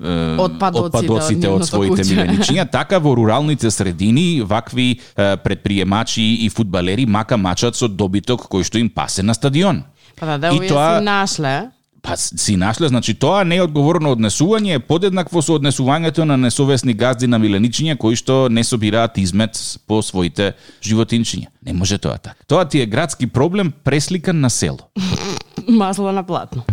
Отпадоците 0.00 1.48
од 1.48 1.62
од 1.62 1.68
своите 1.68 2.02
куќе. 2.02 2.10
милиничиња, 2.14 2.64
така 2.70 2.98
во 2.98 3.14
руралните 3.16 3.70
средини 3.70 4.40
вакви 4.42 5.00
е, 5.16 5.36
предприемачи 5.36 6.22
и 6.44 6.48
фудбалери 6.48 7.06
мака 7.06 7.36
мачат 7.36 7.76
со 7.76 7.88
добиток 7.88 8.48
кој 8.48 8.64
што 8.64 8.78
им 8.78 8.88
пасе 8.88 9.22
на 9.22 9.34
стадион. 9.34 9.84
Па 10.16 10.26
да, 10.26 10.38
да, 10.38 10.54
И 10.54 10.68
тоа- 10.68 10.98
си 10.98 11.04
нашле. 11.04 11.70
Па 12.04 12.16
си 12.16 12.56
нашле, 12.56 12.88
значи 12.88 13.14
тоа 13.16 13.46
не 13.48 13.56
одговорно 13.64 14.10
однесување, 14.12 14.76
е 14.76 14.82
подеднакво 14.84 15.40
со 15.42 15.56
однесувањето 15.56 16.26
на 16.28 16.36
несовесни 16.36 16.92
газди 16.92 17.26
на 17.26 17.38
миленичиња 17.40 17.96
кои 17.96 18.18
што 18.20 18.50
не 18.52 18.64
собираат 18.64 19.16
измет 19.18 19.56
по 19.88 20.02
своите 20.04 20.52
животинчиња. 20.84 21.48
Не 21.64 21.72
може 21.72 21.96
тоа 21.98 22.18
така. 22.18 22.44
Тоа 22.46 22.68
ти 22.68 22.84
е 22.84 22.86
градски 22.86 23.26
проблем 23.26 23.72
пресликан 23.84 24.40
на 24.40 24.50
село. 24.50 24.90
Масло 25.68 26.12
на 26.12 26.26
платно. 26.26 26.68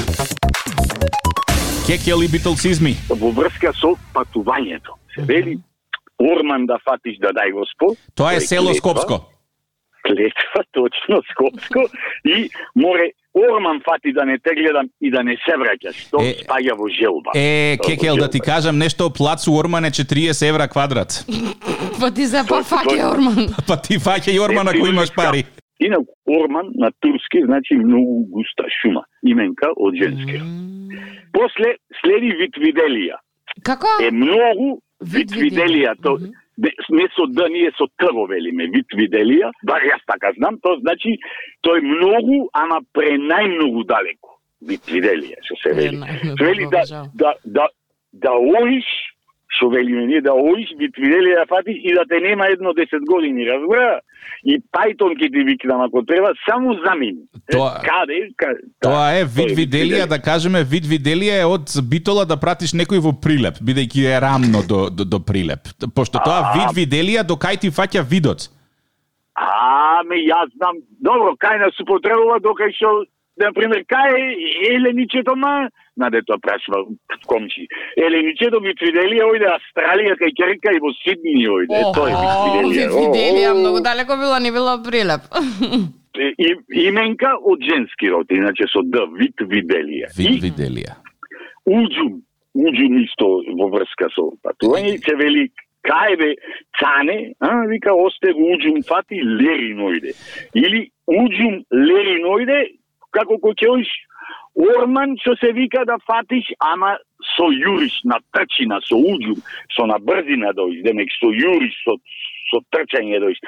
Кекел 1.86 2.22
и 2.22 2.28
Битлсизми. 2.28 2.96
во 3.10 3.30
врска 3.30 3.72
со 3.76 3.96
патувањето. 4.14 4.94
Се 5.14 5.22
вели 5.22 5.58
Орман 6.18 6.66
да 6.66 6.78
фатиш 6.84 7.18
да 7.18 7.28
дај 7.36 7.52
Господ. 7.52 7.98
Тоа 8.14 8.34
е 8.34 8.40
село 8.40 8.74
Скопско. 8.74 9.20
Клетва, 10.06 10.60
точно, 10.72 11.22
Скопско. 11.30 11.88
И 12.24 12.50
море 12.76 13.12
Орман 13.34 13.80
фати 13.84 14.12
да 14.12 14.24
не 14.24 14.38
те 14.38 14.54
гледам 14.54 14.86
и 15.00 15.10
да 15.10 15.22
не 15.24 15.36
се 15.44 15.56
враќаш. 15.58 16.10
Тоа 16.10 16.22
Е, 16.22 16.34
спаѓа 16.44 16.76
во 16.78 16.86
желба. 16.88 17.30
Е, 17.34 17.78
Кекел, 17.82 18.16
да 18.16 18.30
ти 18.30 18.40
кажам 18.40 18.78
нешто, 18.78 19.10
плац 19.10 19.48
у 19.48 19.56
Орман 19.58 19.84
е 19.84 19.90
40 19.90 20.48
евра 20.48 20.68
квадрат. 20.68 21.24
Па 22.00 22.10
ти 22.14 22.26
се 22.26 22.44
па 22.48 22.62
фаќа 22.62 23.10
Орман. 23.10 23.50
Па 23.68 23.76
ти 23.80 23.98
фаќа 23.98 24.30
и 24.30 24.40
Орман 24.40 24.68
ако 24.68 24.86
имаш 24.86 25.14
пари. 25.14 25.44
Инак 25.80 26.06
Орман 26.30 26.70
на 26.78 26.90
турски 27.00 27.42
значи 27.44 27.74
многу 27.74 28.26
густа 28.30 28.70
шума. 28.80 29.02
Именка 29.26 29.72
од 29.76 29.98
женски. 29.98 30.38
После 31.32 31.74
следи 32.00 32.30
Витвиделија. 32.38 33.18
Како? 33.66 33.90
Е 33.98 34.10
многу 34.14 34.78
Витвиделија. 35.02 35.90
Витвиделија. 35.90 35.96
То, 36.02 36.18
не, 36.58 37.08
со 37.16 37.26
Д, 37.26 37.48
ние 37.50 37.72
со 37.78 37.86
Т 37.98 38.12
го 38.12 38.26
велиме, 38.26 38.68
Витвиделија. 38.74 39.50
Бар 39.66 39.82
јас 39.82 40.04
така 40.06 40.32
знам, 40.38 40.58
тоа 40.62 40.78
значи 40.80 41.16
тој 41.66 41.82
многу, 41.82 42.48
ама 42.52 42.80
пренајмногу 42.94 43.84
далеко. 43.86 44.38
Витвиделија, 44.64 45.40
што 45.44 45.56
се 45.62 45.74
вели. 45.76 46.00
Вели 46.40 46.68
да, 46.70 46.84
жал. 46.88 47.08
да, 47.14 47.34
да, 47.44 47.68
да 48.12 48.32
оиш, 48.32 48.86
што 49.56 49.68
велиме 49.70 50.20
да 50.20 50.32
оиш 50.34 50.70
Витвиделија 50.78 51.42
да 51.42 51.46
фатиш 51.46 51.76
и 51.82 51.94
да 51.94 52.04
те 52.08 52.20
нема 52.20 52.46
едно 52.50 52.74
10 52.74 53.06
години, 53.06 53.46
разбра? 53.46 54.00
И 54.44 54.58
Пајтон 54.72 55.14
ќе 55.16 55.30
ти 55.32 55.44
викнам 55.44 55.80
ако 55.80 56.02
треба, 56.04 56.32
само 56.48 56.74
замин. 56.86 57.16
Тоа- 57.52 57.80
Каде? 57.84 58.28
Каде? 58.36 58.60
Тоа 58.80 59.12
е 59.20 59.24
вид 59.24 59.54
виделија, 59.56 60.06
да 60.08 60.18
кажеме, 60.18 60.64
вид 60.64 60.84
виделија 60.84 61.40
е 61.40 61.44
од 61.46 61.70
битола 61.88 62.24
да 62.26 62.36
пратиш 62.36 62.74
некој 62.74 63.00
во 63.00 63.12
прилеп, 63.12 63.60
бидејќи 63.62 64.04
е 64.16 64.20
рамно 64.20 64.62
до, 64.68 64.90
до, 64.90 65.04
до 65.04 65.20
прилеп. 65.20 65.70
Пошто 65.94 66.18
тоа 66.24 66.52
вид 66.56 66.76
виделија 66.76 67.22
до 67.22 67.34
кај 67.36 67.60
ти 67.60 67.70
фаќа 67.70 68.04
видот. 68.04 68.50
А, 69.34 70.02
ме 70.06 70.16
јас 70.22 70.50
знам. 70.56 70.76
Добро, 71.00 71.34
кај 71.40 71.58
нас 71.60 71.80
употребува 71.80 72.38
докај 72.40 72.70
што 72.76 73.04
на 73.36 73.52
пример 73.52 73.84
кај 73.90 74.14
Еленичето 74.70 75.36
ма 75.36 75.68
на 75.96 76.10
дето 76.10 76.38
прашва 76.42 76.84
комши. 77.26 77.66
Еленичето 77.96 78.60
ви 78.60 78.74
виделија 78.80 79.26
ојде 79.30 79.48
Австралија 79.50 80.14
кај 80.20 80.32
Керка 80.38 80.74
и 80.74 80.80
во 80.82 80.90
Сидни 81.02 81.46
ојде. 81.48 81.80
Е, 81.80 81.90
Тоа 81.94 82.10
е 82.10 82.14
Охо, 82.14 82.44
виделија. 82.44 82.88
Виделија, 82.94 83.54
многу 83.58 83.80
далеко 83.82 84.16
било, 84.16 84.38
не 84.38 84.52
било 84.52 84.76
прилеп. 84.82 85.26
И, 86.14 86.50
именка 86.86 87.32
од 87.42 87.62
женски 87.66 88.10
род, 88.10 88.30
иначе 88.30 88.68
со 88.70 88.82
Д, 88.86 89.02
вид 89.18 89.34
виделија. 89.50 90.12
Вид 90.18 90.38
И 90.38 90.46
виделија. 90.46 90.94
уџум, 91.66 92.20
уџум 92.54 92.98
исто 93.02 93.26
во 93.58 93.66
врска 93.72 94.10
со 94.14 94.28
патување, 94.44 94.98
се 95.02 95.16
вели 95.16 95.48
кај 95.84 96.16
бе 96.20 96.28
цане, 96.78 97.34
а, 97.40 97.66
вика 97.66 97.94
осте 97.94 98.30
уџум 98.30 98.82
фати 98.86 99.18
лериноиде. 99.22 100.12
Или 100.54 100.90
уџум 101.08 101.64
лериноиде, 101.72 102.58
како 103.14 103.40
кој 103.42 103.56
ќе 103.62 103.70
оиш 103.76 103.94
Орман 104.54 105.16
што 105.18 105.34
се 105.40 105.50
вика 105.52 105.82
да 105.86 105.96
фатиш, 106.06 106.46
ама 106.62 106.94
со 107.34 107.48
јуриш 107.50 107.96
на 108.06 108.20
трчина, 108.30 108.78
со 108.86 108.94
уџум, 108.94 109.40
со 109.74 109.86
на 109.90 109.98
брзина 109.98 110.52
доиш, 110.54 110.78
демек 110.86 111.10
со 111.18 111.26
јуриш, 111.26 111.74
со 111.82 111.98
со 112.52 112.60
трчање 112.70 113.18
доиш. 113.18 113.40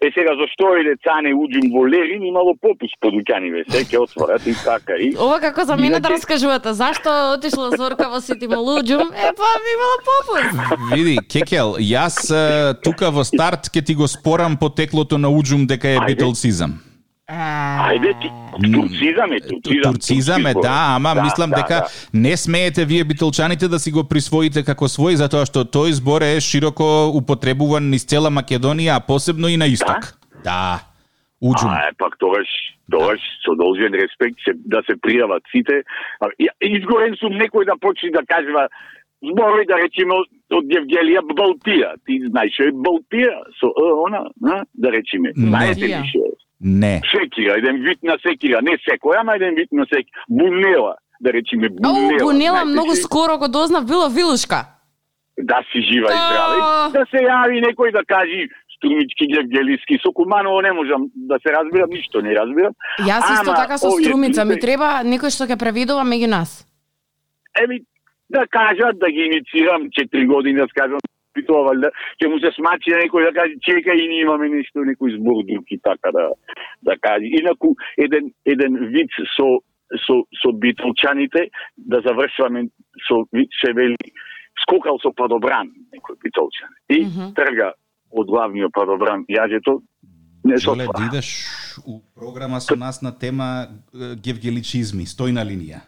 Е 0.00 0.08
сега 0.14 0.32
зашто 0.38 0.70
иде 0.80 0.94
цане 1.04 1.34
уџум 1.36 1.68
во 1.74 1.84
Лерин 1.84 2.24
имало 2.24 2.54
попуст 2.56 2.96
по 3.00 3.10
дуќаниве, 3.12 3.64
се 3.68 3.82
ќе 3.84 4.00
отворат 4.06 4.46
и 4.46 4.54
така 4.64 4.96
и 4.96 5.10
Ова 5.18 5.40
како 5.42 5.66
за 5.68 5.76
мене 5.76 6.00
да 6.00 6.14
раскажувате, 6.14 6.72
зашто 6.72 7.12
отишла 7.34 7.68
Зорка 7.76 8.08
во 8.08 8.22
Сити 8.24 8.48
Молуџум? 8.48 9.12
Е, 9.12 9.34
па 9.36 9.50
би 9.66 9.74
имала 9.74 9.98
попуст. 10.08 10.56
Види, 10.94 11.18
Кекел, 11.28 11.76
јас 11.76 12.16
е, 12.30 12.74
тука 12.80 13.10
во 13.10 13.26
старт 13.26 13.68
ќе 13.68 13.84
ти 13.84 13.94
го 13.94 14.08
спорам 14.08 14.56
потеклото 14.56 15.18
на 15.18 15.28
уџум 15.28 15.68
дека 15.68 15.92
е 15.92 16.00
Ајде. 16.00 16.93
Ајде 17.24 18.12
ти, 18.20 18.28
турцизам 18.72 19.32
е, 19.32 19.40
турцизам. 19.40 19.92
Турцизам 19.92 20.46
е, 20.46 20.52
турцизам. 20.52 20.60
да, 20.62 20.94
ама 20.96 21.14
мислам 21.22 21.50
да, 21.50 21.56
дека 21.56 21.74
да. 21.74 21.86
не 22.14 22.36
смеете 22.36 22.84
вие 22.84 23.04
битолчаните 23.04 23.68
да 23.68 23.78
си 23.78 23.90
го 23.90 24.04
присвоите 24.04 24.64
како 24.64 24.84
свој, 24.84 25.16
затоа 25.16 25.48
што 25.48 25.64
тој 25.64 25.96
збор 25.96 26.20
е 26.20 26.36
широко 26.44 27.08
употребуван 27.16 27.88
низ 27.88 28.04
цела 28.04 28.28
Македонија, 28.28 29.00
а 29.00 29.00
посебно 29.00 29.48
и 29.48 29.56
на 29.56 29.66
исток. 29.66 30.12
Да. 30.44 30.84
Уџум. 31.40 31.72
А, 31.72 31.88
е, 31.88 31.96
пак 31.96 32.18
тогаш, 32.20 32.48
Тоа 32.92 33.16
со 33.40 33.54
должен 33.56 33.94
респект 33.96 34.36
се, 34.44 34.52
да 34.68 34.82
се 34.84 34.96
пријават 35.00 35.40
сите. 35.48 35.82
А, 36.20 36.28
Изгорен 36.60 37.16
сум 37.16 37.40
некој 37.40 37.64
да 37.64 37.76
почне 37.80 38.10
да 38.12 38.20
кажува 38.28 38.68
зборови 39.24 39.64
да 39.64 39.80
речеме 39.80 40.20
од 40.52 40.68
Евгелија 40.68 41.24
Балтија. 41.32 41.94
Ти 42.04 42.20
знаеш 42.28 42.52
што 42.52 42.68
е 42.68 42.76
Балтија 42.76 43.32
со 43.56 43.72
е, 43.72 43.88
она, 44.04 44.26
а? 44.52 44.64
да 44.74 44.92
речеме. 44.92 45.32
Не. 45.32 45.48
Знаете 45.48 45.88
ли 45.88 46.00
што 46.12 46.28
е? 46.28 46.43
Не. 46.60 47.00
Секира, 47.10 47.54
еден 47.58 47.76
вид 47.82 47.98
на 48.02 48.16
секира, 48.22 48.60
не 48.62 48.78
секој, 48.78 49.20
ама 49.20 49.34
еден 49.34 49.54
вид 49.54 49.68
на 49.72 49.84
секира. 49.84 50.24
Бунела, 50.28 50.94
да 51.20 51.32
речеме 51.32 51.66
Ау, 51.66 51.92
бунела. 51.94 52.18
Бунела 52.22 52.58
знаете 52.58 52.70
многу 52.70 52.94
си? 52.94 53.02
скоро 53.02 53.38
го 53.38 53.48
дознав, 53.48 53.86
било 53.86 54.08
вилушка. 54.08 54.66
Да 55.38 55.58
си 55.72 55.80
жива 55.82 56.08
и 56.10 56.16
А. 56.16 56.26
здрава. 56.26 56.54
И 56.88 56.92
Да 56.92 57.04
се 57.10 57.18
јави 57.24 57.56
некој 57.66 57.92
да 57.92 58.04
кажи 58.04 58.48
Струмички 58.76 59.26
Гевгелиски, 59.26 59.98
со 60.02 60.12
Куманово 60.12 60.60
не 60.62 60.72
можам 60.72 61.02
да 61.14 61.38
се 61.42 61.52
разбирам, 61.52 61.90
ништо 61.90 62.22
не 62.22 62.34
разбирам. 62.34 62.72
Јас 63.00 63.24
исто 63.34 63.50
Ама, 63.50 63.54
така 63.56 63.78
со 63.78 63.88
овие 63.88 64.04
струмица, 64.06 64.44
ми 64.44 64.60
треба 64.60 65.02
некој 65.04 65.30
што 65.30 65.44
ќе 65.46 65.56
преведува 65.58 66.02
меѓу 66.04 66.26
нас. 66.26 66.66
Еми, 67.62 67.80
да 68.30 68.46
кажат, 68.46 68.98
да 68.98 69.06
ги 69.10 69.20
иницирам 69.30 69.88
четири 69.92 70.26
години, 70.26 70.58
да 70.60 70.66
скажам, 70.68 70.98
и 71.38 71.44
тоа 71.46 71.64
валјда, 71.68 71.90
ќе 72.20 72.30
му 72.30 72.40
се 72.42 72.52
смачи 72.56 72.94
некој 72.94 73.28
да 73.28 73.32
каже, 73.40 73.58
чекај 73.66 74.00
и 74.00 74.08
ние 74.08 74.24
имаме 74.26 74.48
нешто, 74.52 74.84
некој 74.86 75.16
збор 75.18 75.44
друг 75.48 75.64
и 75.70 75.78
така 75.82 76.12
да, 76.12 76.30
да 76.82 76.96
каже. 77.00 77.30
Инаку, 77.40 77.74
еден, 77.96 78.32
еден 78.44 78.78
вид 78.94 79.10
со, 79.36 79.48
со, 80.06 80.20
со 80.42 80.52
битолчаните, 80.52 81.48
да 81.76 82.00
завршуваме 82.06 82.68
со 83.08 83.24
се 83.60 83.72
вели, 83.72 83.96
скокал 84.62 84.98
со 85.02 85.12
падобран, 85.12 85.72
некој 85.94 86.20
битолчан. 86.22 86.70
И 86.88 87.04
Мгм. 87.04 87.34
трга 87.34 87.72
од 88.10 88.26
главниот 88.26 88.72
падобран 88.72 89.26
јаѓето, 89.28 89.80
не 90.44 90.58
со 90.58 90.70
Жоле, 90.70 90.86
да 90.86 91.06
идеш 91.08 91.78
у 91.86 92.00
програма 92.14 92.60
со 92.60 92.76
нас 92.76 93.02
на 93.02 93.12
тема 93.12 93.68
гевгеличизми, 93.92 95.04
стој 95.08 95.32
на 95.32 95.44
линија. 95.44 95.82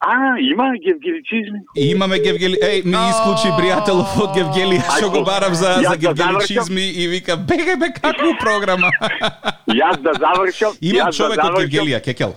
А, 0.00 0.38
има 0.38 0.72
гевгеличизми. 0.84 1.60
И 1.76 1.90
имаме 1.90 2.18
Гевгели, 2.18 2.56
еј, 2.56 2.84
ми 2.88 3.00
исклучи 3.12 3.50
пријателов 3.52 4.14
од 4.24 4.30
Гевгелија, 4.32 4.84
што 4.96 5.10
го 5.12 5.20
барав 5.28 5.52
за, 5.52 5.74
за 5.84 5.92
да 5.92 5.96
гевгеличизми 6.00 6.86
и 7.02 7.08
вика, 7.08 7.36
беге 7.36 7.76
бе, 7.76 7.92
каква 7.92 8.32
програма? 8.40 8.88
Јас 9.82 10.00
да 10.00 10.14
завршам, 10.16 10.72
Имам 10.80 11.12
јас 11.12 11.18
човек 11.20 11.36
да 11.42 11.50
од 11.52 11.60
Гевгелија, 11.60 12.00
Кекел. 12.06 12.32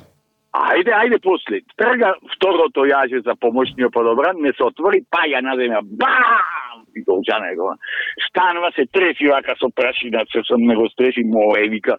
Ајде, 0.54 0.92
ајде 0.92 1.22
после. 1.24 1.62
Трга 1.80 2.12
второто 2.36 2.84
јаже 2.86 3.24
за 3.24 3.38
помошниот 3.40 3.96
подобран, 3.96 4.44
не 4.44 4.52
се 4.58 4.68
отвори, 4.68 5.00
паја 5.08 5.40
на 5.42 5.56
земја. 5.56 5.80
Бам! 6.04 6.84
И 7.00 7.02
долчана 7.08 7.56
го. 7.56 7.72
Станува 8.28 8.74
се 8.76 8.86
треси 8.92 9.32
вака 9.32 9.56
со 9.58 9.72
прашина, 9.72 10.28
се 10.36 10.44
сам 10.52 10.68
не 10.68 10.76
го 10.76 10.90
стреси, 10.92 11.24
море, 11.24 11.70
вика. 11.72 11.98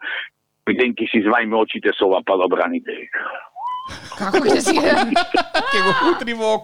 Денки 0.69 1.09
си 1.09 1.25
извајме 1.25 1.57
очите 1.57 1.97
со 1.97 2.07
ова 2.07 2.23
падобраните. 2.23 3.01
вика. 3.01 3.25
Како 4.19 4.39
ќе 4.39 4.61
си... 4.61 4.77
Ке 4.81 5.79
го 5.85 5.93
утри 6.11 6.35
во. 6.35 6.57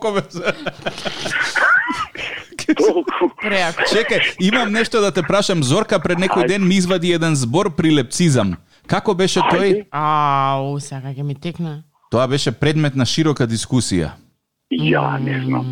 Толку. 2.70 3.30
Преако. 3.42 3.82
Чекај, 3.90 4.36
имам 4.40 4.72
нешто 4.72 5.00
да 5.00 5.10
те 5.10 5.22
прашам. 5.26 5.62
Зорка 5.62 5.98
пред 5.98 6.18
некој 6.22 6.46
ден 6.48 6.66
ми 6.66 6.76
извади 6.78 7.12
еден 7.12 7.36
збор 7.36 7.74
прилепцизам. 7.76 8.56
Како 8.86 9.14
беше 9.14 9.40
тој? 9.50 9.86
Ау, 9.90 10.78
сега 10.80 11.12
ќе 11.12 11.22
ми 11.26 11.34
текна. 11.34 11.82
Тоа 12.10 12.26
беше 12.26 12.52
предмет 12.52 12.96
на 12.96 13.06
широка 13.06 13.46
дискусија. 13.46 14.14
Ја 14.70 15.18
не 15.18 15.40
знам. 15.44 15.66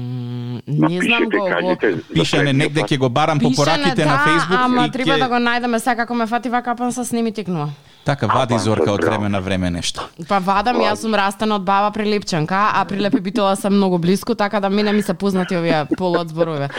Не 0.67 1.01
знам 1.03 1.25
го, 1.31 1.39
го 1.39 1.77
Пишане 2.15 2.53
негде 2.53 2.83
ќе 2.83 2.99
го 2.99 3.09
барам 3.09 3.39
по 3.39 3.51
пораките 3.57 4.05
на 4.05 4.17
да, 4.17 4.25
Facebook 4.27 4.65
ама 4.65 4.87
и 4.87 4.91
треба 4.91 5.19
да 5.19 5.29
го 5.29 5.39
најдеме 5.39 5.79
сега 5.79 6.03
како 6.03 6.15
ме 6.15 6.27
фати 6.27 6.49
вака 6.49 6.75
пан 6.77 6.93
са 6.93 7.05
сними 7.05 7.33
текнува. 7.33 7.71
Така 8.09 8.27
вади 8.27 8.55
Апа, 8.55 8.63
Зорка 8.63 8.93
од 8.93 9.05
време 9.05 9.29
на 9.29 9.41
време 9.41 9.69
нешто. 9.71 10.07
Па 10.29 10.39
вадам, 10.41 10.79
јас 10.81 11.03
сум 11.05 11.13
растена 11.13 11.59
од 11.59 11.65
баба 11.67 11.91
Прилепчанка, 11.93 12.71
а 12.81 12.85
Прилепи 12.89 13.21
битола 13.21 13.53
сам 13.57 13.77
многу 13.77 13.99
близко, 13.99 14.35
така 14.35 14.61
да 14.61 14.71
мене 14.71 14.93
ми 14.93 15.03
се 15.03 15.15
познати 15.15 15.57
овие 15.57 15.85
полуот 15.99 16.29
зборове. 16.29 16.71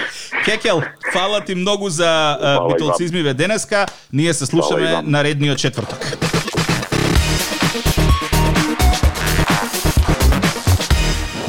Кекел, 0.45 0.81
фала 1.13 1.41
ти 1.45 1.55
многу 1.55 1.89
за 1.89 2.09
битолцизмиве 2.69 3.33
денеска. 3.33 3.85
Ние 4.13 4.33
се 4.33 4.45
слушаме 4.45 5.01
наредниот 5.05 5.57
четврток. 5.57 6.28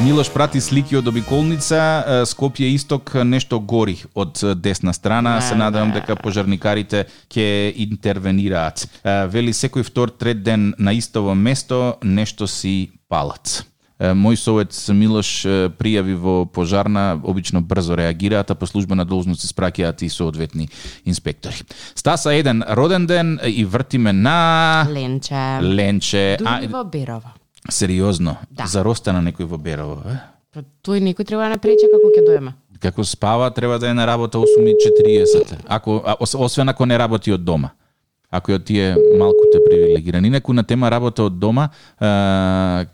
Милош 0.03 0.29
прати 0.33 0.61
слики 0.61 0.97
од 0.97 1.07
обиколница, 1.07 1.77
Скопје 2.25 2.71
исток 2.73 3.11
нешто 3.23 3.59
гори 3.59 3.99
од 4.17 4.39
десна 4.57 4.93
страна, 4.93 5.35
Не, 5.35 5.41
се 5.41 5.55
надевам 5.55 5.89
не. 5.89 5.99
дека 5.99 6.15
пожарникарите 6.15 7.05
ќе 7.29 7.73
интервенираат. 7.85 8.87
Вели 9.29 9.53
секој 9.53 9.85
втор 9.85 10.09
трет 10.09 10.43
ден 10.43 10.73
на 10.79 10.93
истово 10.93 11.35
место 11.35 11.97
нешто 12.03 12.47
си 12.47 12.91
палат. 13.09 13.65
Мој 13.99 14.35
совет 14.35 14.73
Милош 14.89 15.45
пријави 15.77 16.15
во 16.17 16.45
пожарна, 16.45 17.21
обично 17.23 17.61
брзо 17.61 17.93
реагираат, 17.93 18.51
а 18.51 18.55
по 18.55 18.65
службена 18.65 19.05
должност 19.05 19.45
испраќаат 19.45 20.01
и 20.01 20.09
соодветни 20.09 20.69
инспектори. 21.05 21.61
Стаса 21.95 22.33
еден 22.33 22.63
роден 22.69 23.05
ден 23.05 23.39
и 23.45 23.65
вртиме 23.65 24.13
на 24.13 24.87
Ленче. 24.89 25.59
Ленче. 25.61 26.37
Дури 26.39 26.67
во 26.67 26.83
Берова. 26.83 27.33
Сериозно, 27.69 28.37
Да. 28.51 28.65
заросте 28.65 29.11
на 29.11 29.21
некој 29.21 29.45
во 29.45 29.57
Берово, 29.57 30.01
е? 30.09 30.17
Па 30.53 30.63
тој 30.83 30.99
некој 30.99 31.25
треба 31.27 31.43
да 31.43 31.49
не 31.49 31.57
прече 31.57 31.87
како 31.91 32.09
ќе 32.11 32.25
доеме. 32.25 32.53
Како 32.79 33.03
спава, 33.03 33.51
треба 33.53 33.77
да 33.79 33.89
е 33.89 33.93
на 33.93 34.07
работа 34.07 34.37
8.40. 34.37 35.55
Ако, 35.67 36.01
освен 36.19 36.69
ако 36.69 36.85
не 36.85 36.97
работи 36.97 37.31
од 37.31 37.43
дома. 37.45 37.69
Ако 38.31 38.53
од 38.53 38.63
тие 38.65 38.95
малку 39.19 39.45
те 39.51 39.59
привилегирани. 39.69 40.27
Инаку 40.27 40.53
на 40.53 40.63
тема 40.63 40.91
работа 40.91 41.23
од 41.23 41.39
дома, 41.39 41.69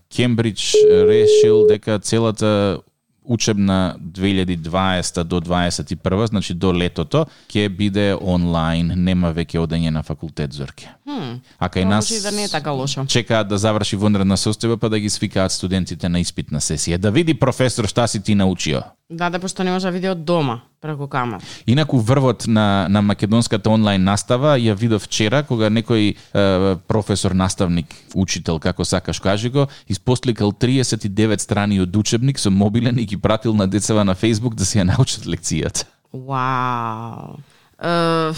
Кембридж 0.10 0.74
решил 1.08 1.68
дека 1.68 2.00
целата 2.00 2.80
учебна 3.24 3.96
2020 4.02 5.24
до 5.24 5.40
21, 5.42 6.26
значи 6.26 6.54
до 6.54 6.74
летото, 6.74 7.26
ќе 7.50 7.70
биде 7.70 8.16
онлайн, 8.22 8.94
нема 8.96 9.34
веќе 9.34 9.60
одење 9.60 9.90
на 9.92 10.04
факултет 10.04 10.54
Зорке. 10.54 10.90
Хм. 11.08 11.40
А 11.56 11.70
кај 11.72 11.86
нас 11.88 12.10
да 12.22 12.32
не 12.36 12.44
е 12.44 12.50
така 12.50 12.72
лошо. 12.72 13.06
чекаат 13.08 13.48
да 13.48 13.58
заврши 13.58 13.96
вонредна 13.96 14.36
состојба 14.36 14.76
па 14.78 14.90
да 14.90 15.00
ги 15.00 15.10
свикаат 15.10 15.52
студентите 15.52 16.10
на 16.10 16.20
испитна 16.20 16.60
сесија. 16.60 16.98
Да 16.98 17.12
види 17.12 17.34
професор 17.34 17.88
шта 17.88 18.08
си 18.08 18.20
ти 18.20 18.36
научио. 18.36 18.82
Да, 19.10 19.30
да, 19.30 19.40
пошто 19.40 19.64
не 19.64 19.72
може 19.72 19.88
да 19.88 19.92
види 19.92 20.10
од 20.10 20.26
дома, 20.26 20.60
преку 20.82 21.08
камера. 21.08 21.40
Инаку 21.68 21.98
врвот 21.98 22.44
на, 22.48 22.88
на 22.90 23.02
македонската 23.02 23.70
онлайн 23.70 24.04
настава 24.04 24.60
ја 24.60 24.76
видов 24.76 25.08
вчера 25.08 25.44
кога 25.48 25.70
некој 25.72 26.12
е, 26.12 26.76
професор, 26.88 27.32
наставник, 27.32 27.88
учител, 28.16 28.60
како 28.60 28.84
сакаш 28.84 29.20
кажи 29.20 29.50
го, 29.50 29.68
испосликал 29.88 30.52
39 30.52 31.40
страни 31.40 31.80
од 31.80 31.96
учебник 31.96 32.40
со 32.40 32.52
мобилен 32.52 33.00
и 33.00 33.06
ги 33.06 33.18
пратил 33.18 33.56
на 33.56 33.68
децава 33.68 34.04
на 34.04 34.16
Facebook 34.16 34.60
да 34.60 34.66
си 34.66 34.80
ја 34.80 34.92
научат 34.92 35.24
лекцијата. 35.24 35.88
Вау. 36.12 37.40
Е, 37.80 38.34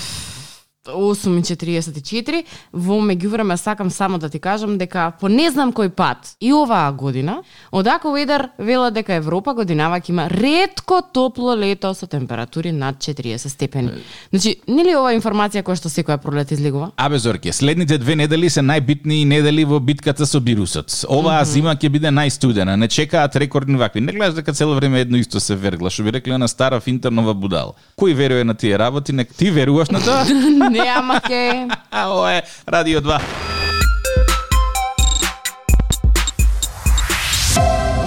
8.44. 0.95 2.43
Во 2.73 2.99
меѓувреме 3.01 3.55
сакам 3.55 3.89
само 3.89 4.17
да 4.17 4.29
ти 4.29 4.39
кажам 4.39 4.77
дека 4.77 5.11
по 5.19 5.29
не 5.29 5.49
знам 5.51 5.73
кој 5.73 5.89
пат 5.89 6.35
и 6.39 6.53
оваа 6.53 6.91
година, 6.91 7.41
од 7.71 7.87
Ако 7.87 8.11
Ведер 8.13 8.49
вела 8.57 8.91
дека 8.91 9.13
Европа 9.13 9.53
годинава 9.53 9.99
ќе 9.99 10.09
има 10.09 10.27
ретко 10.29 11.01
топло 11.13 11.55
лето 11.57 11.93
со 11.93 12.07
температури 12.07 12.71
над 12.71 12.95
40 12.97 13.47
степени. 13.47 13.89
Значи, 14.29 14.55
нели 14.67 14.95
ова 14.95 15.13
информација 15.15 15.63
која 15.63 15.79
што 15.79 15.89
секоја 15.89 16.17
пролет 16.17 16.51
излегува? 16.51 16.91
Абе 16.97 17.17
Зорке, 17.19 17.53
следните 17.53 17.97
две 17.97 18.15
недели 18.15 18.49
се 18.49 18.61
најбитни 18.61 19.25
недели 19.25 19.65
во 19.65 19.79
битката 19.79 20.25
со 20.25 20.39
вирусот. 20.39 20.93
Оваа 21.09 21.43
зима 21.45 21.75
ќе 21.75 21.89
биде 21.89 22.13
најстудена, 22.13 22.75
не 22.75 22.87
чекаат 22.87 23.35
рекордни 23.35 23.77
вакви. 23.77 24.01
Не 24.01 24.13
гледаш 24.13 24.35
дека 24.35 24.53
цело 24.53 24.75
време 24.75 25.01
едно 25.01 25.17
исто 25.17 25.39
се 25.39 25.55
вергла, 25.55 25.89
што 25.89 26.03
би 26.03 26.11
рекле 26.11 26.37
на 26.37 26.47
стара 26.47 26.79
финтернова 26.79 27.33
будал. 27.33 27.75
Кој 27.99 28.13
верува 28.13 28.45
на 28.45 28.55
тие 28.55 28.77
работи? 28.79 29.13
Нек 29.13 29.33
ти 29.35 29.51
веруваш 29.51 29.89
на 29.89 29.99
тоа? 29.99 30.25
не, 30.83 30.89
ама 30.89 31.21
ке... 31.21 31.67
А, 31.91 32.07
ова 32.07 32.33
е 32.33 32.43
Радио 32.67 33.01
2. 33.01 33.19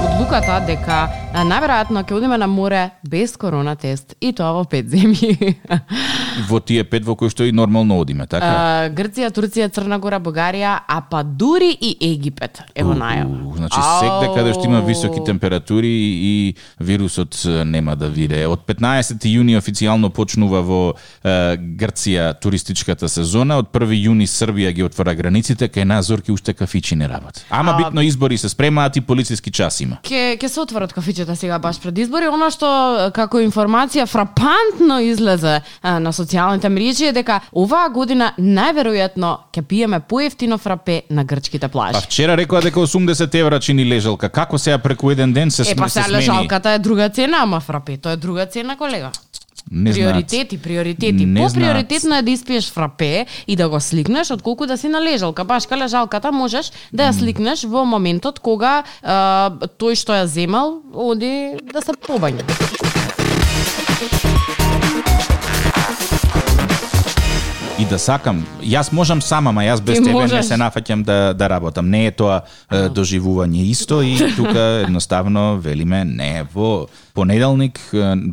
Одлуката 0.03 0.61
дека 0.67 0.99
најверојатно 1.35 2.05
ќе 2.07 2.17
одиме 2.17 2.39
на 2.39 2.47
море 2.47 2.91
без 3.03 3.37
корона 3.37 3.77
тест 3.77 4.15
и 4.21 4.33
тоа 4.33 4.53
во 4.57 4.65
пет 4.65 4.87
земји. 4.89 5.55
Во 6.49 6.61
тие 6.61 6.85
пет 6.85 7.05
во 7.05 7.16
кои 7.16 7.31
што 7.31 7.45
и 7.45 7.53
нормално 7.53 7.99
одиме, 8.01 8.27
така? 8.27 8.47
А, 8.47 8.88
Грција, 8.90 9.31
Турција, 9.35 9.68
Црна 9.73 9.99
Гора, 9.99 10.21
Бугарија, 10.21 10.79
а 10.88 11.01
па 11.11 11.23
дури 11.23 11.71
и 11.81 11.97
Египет. 12.01 12.62
Ево 12.75 12.95
најава. 12.95 13.42
У, 13.47 13.57
Значи 13.57 13.81
секде 14.01 14.31
каде 14.35 14.55
што 14.55 14.66
има 14.66 14.81
високи 14.81 15.21
температури 15.25 15.88
и 15.88 16.55
вирусот 16.81 17.37
е, 17.45 17.64
нема 17.64 17.97
да 17.97 18.09
виде. 18.09 18.47
Од 18.47 18.64
15 18.66 19.23
јуни 19.29 19.57
официјално 19.59 20.11
почнува 20.11 20.62
во 20.62 20.81
е, 20.92 21.57
Грција 21.57 22.33
туристичката 22.40 23.09
сезона, 23.09 23.59
од 23.62 23.71
1 23.73 23.92
јуни 24.09 24.27
Србија 24.27 24.73
ги 24.73 24.83
отвора 24.85 25.14
границите, 25.14 25.68
кај 25.68 25.85
нас 25.85 26.07
зорки 26.07 26.33
уште 26.33 26.55
кафичи 26.55 26.97
не 26.97 27.09
работат. 27.09 27.45
Ама 27.51 27.73
А- 27.73 27.77
битно 27.77 28.03
избори 28.03 28.38
се 28.38 28.49
спремаат 28.49 28.97
и 28.97 29.01
полициски 29.01 29.51
час 29.51 29.81
има. 29.81 29.99
Ке, 30.03 30.37
ке 30.40 30.49
се 30.49 30.61
отворат 30.61 30.92
кафичета 30.92 31.37
сега 31.37 31.59
баш 31.59 31.81
пред 31.81 31.99
избори, 31.99 32.29
она 32.29 32.51
што 32.51 32.66
е, 33.07 33.11
како 33.12 33.38
информација 33.40 34.07
фрапантно 34.07 35.01
излезе 35.01 35.61
е, 35.61 35.90
на 36.01 36.12
социјалните 36.23 36.69
мрежи 36.69 37.11
е 37.11 37.13
дека 37.13 37.41
оваа 37.53 37.89
година 37.93 38.33
најверојатно 38.39 39.37
ќе 39.53 39.63
пиеме 39.63 40.01
поевтино 40.01 40.59
фрапе 40.59 41.03
на 41.11 41.25
грчките 41.25 41.69
плажи. 41.69 41.93
Па 41.93 42.01
вчера 42.01 42.37
рекоа 42.37 42.63
дека 42.63 42.81
80 42.81 43.35
евра 43.41 43.61
чини 43.61 43.85
лежалка. 43.89 44.29
Како 44.29 44.59
сега 44.59 44.79
преку 44.79 45.11
еден 45.11 45.33
ден 45.33 45.51
се 45.51 45.63
Е, 45.63 45.77
па 45.77 45.89
се 45.89 45.93
сега 45.93 46.05
смени? 46.05 46.19
лежалката 46.19 46.71
е 46.71 46.79
друга 46.79 47.09
цена, 47.09 47.39
ама 47.43 47.61
фрапето 47.61 48.09
е 48.09 48.17
друга 48.17 48.47
цена, 48.47 48.77
колега. 48.77 49.11
Не 49.71 49.93
знаат. 49.93 50.11
Приоритети, 50.11 50.59
приоритети. 50.59 51.27
Не 51.27 51.47
Поприоритетно 51.47 52.17
е 52.17 52.23
да 52.23 52.31
испиеш 52.31 52.71
фрапе 52.71 53.27
и 53.47 53.57
да 53.57 53.69
го 53.69 53.81
сликнеш 53.81 54.31
отколку 54.31 54.67
да 54.67 54.79
си 54.79 54.89
на 54.89 55.03
лежалка. 55.03 55.45
Башка 55.45 55.77
лежалката 55.77 56.33
можеш 56.33 56.73
да 56.93 57.09
ја 57.09 57.13
сликнеш 57.13 57.65
во 57.65 57.85
моментот 57.85 58.41
кога 58.41 58.83
а, 59.03 59.51
тој 59.79 59.95
што 59.97 60.13
ја 60.13 60.25
земал 60.25 60.83
оди 60.93 61.57
да 61.73 61.81
се 61.81 61.93
побања. 61.97 62.45
И 67.83 67.87
да 67.88 67.99
сакам, 67.99 68.42
јас 68.62 68.92
можам 68.95 69.21
сам, 69.25 69.49
ама 69.51 69.64
јас 69.64 69.81
без 69.83 69.99
Ти 69.99 70.05
тебе 70.07 70.27
не 70.31 70.42
се 70.47 70.55
нафаќам 70.61 71.03
да 71.03 71.33
да 71.35 71.49
работам. 71.51 71.88
Не 71.90 72.07
е 72.07 72.11
тоа 72.14 72.42
е, 72.42 72.88
доживување 72.95 73.64
исто 73.71 74.03
и 74.07 74.14
тука 74.38 74.85
едноставно 74.85 75.57
велиме 75.59 76.05
не 76.05 76.45
во 76.55 76.87
понеделник 77.14 77.81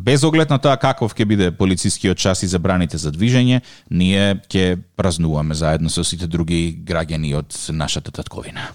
без 0.06 0.24
оглед 0.24 0.50
на 0.50 0.58
тоа 0.58 0.76
каков 0.76 1.14
ќе 1.14 1.26
биде 1.26 1.50
полицискиот 1.50 2.18
час 2.18 2.42
и 2.42 2.50
забраните 2.52 2.98
за 2.98 3.10
движење, 3.10 3.62
ние 3.90 4.36
ќе 4.46 4.78
празнуваме 4.96 5.54
заедно 5.54 5.90
со 5.90 6.04
сите 6.04 6.30
други 6.30 6.76
граѓани 6.86 7.34
од 7.34 7.56
нашата 7.74 8.14
татковина. 8.14 8.70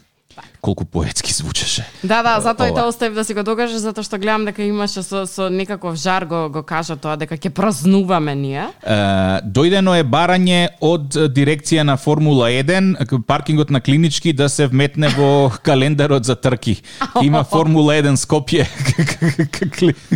Колку 0.65 0.85
поетски 0.85 1.33
звучеше. 1.33 1.85
Да, 2.03 2.23
да, 2.23 2.39
затоа 2.41 2.67
и 2.69 2.73
те 2.73 2.81
оставив 2.81 3.13
да 3.13 3.23
си 3.25 3.33
го 3.37 3.43
докажеш 3.45 3.77
затоа 3.77 4.01
што 4.01 4.17
гледам 4.17 4.47
дека 4.49 4.63
имаше 4.65 5.03
со 5.05 5.27
со 5.29 5.45
некаков 5.53 5.93
жар 5.93 6.25
го 6.25 6.49
го 6.49 6.63
кажа 6.65 6.95
тоа 6.97 7.13
дека 7.21 7.37
ќе 7.37 7.53
празнуваме 7.53 8.33
ние. 8.35 8.65
Е, 8.81 8.95
дојдено 9.45 9.93
е 9.93 10.03
барање 10.03 10.73
од 10.81 11.13
дирекција 11.37 11.85
на 11.85 11.97
Формула 12.01 12.49
1 12.49 12.97
к- 13.05 13.21
паркингот 13.27 13.69
на 13.69 13.81
клинички 13.81 14.33
да 14.33 14.49
се 14.49 14.65
вметне 14.67 15.13
во 15.13 15.51
календарот 15.67 16.25
за 16.25 16.35
трки. 16.35 16.81
Има 17.21 17.43
Формула 17.43 17.93
1 18.01 18.17
Скопје 18.17 18.65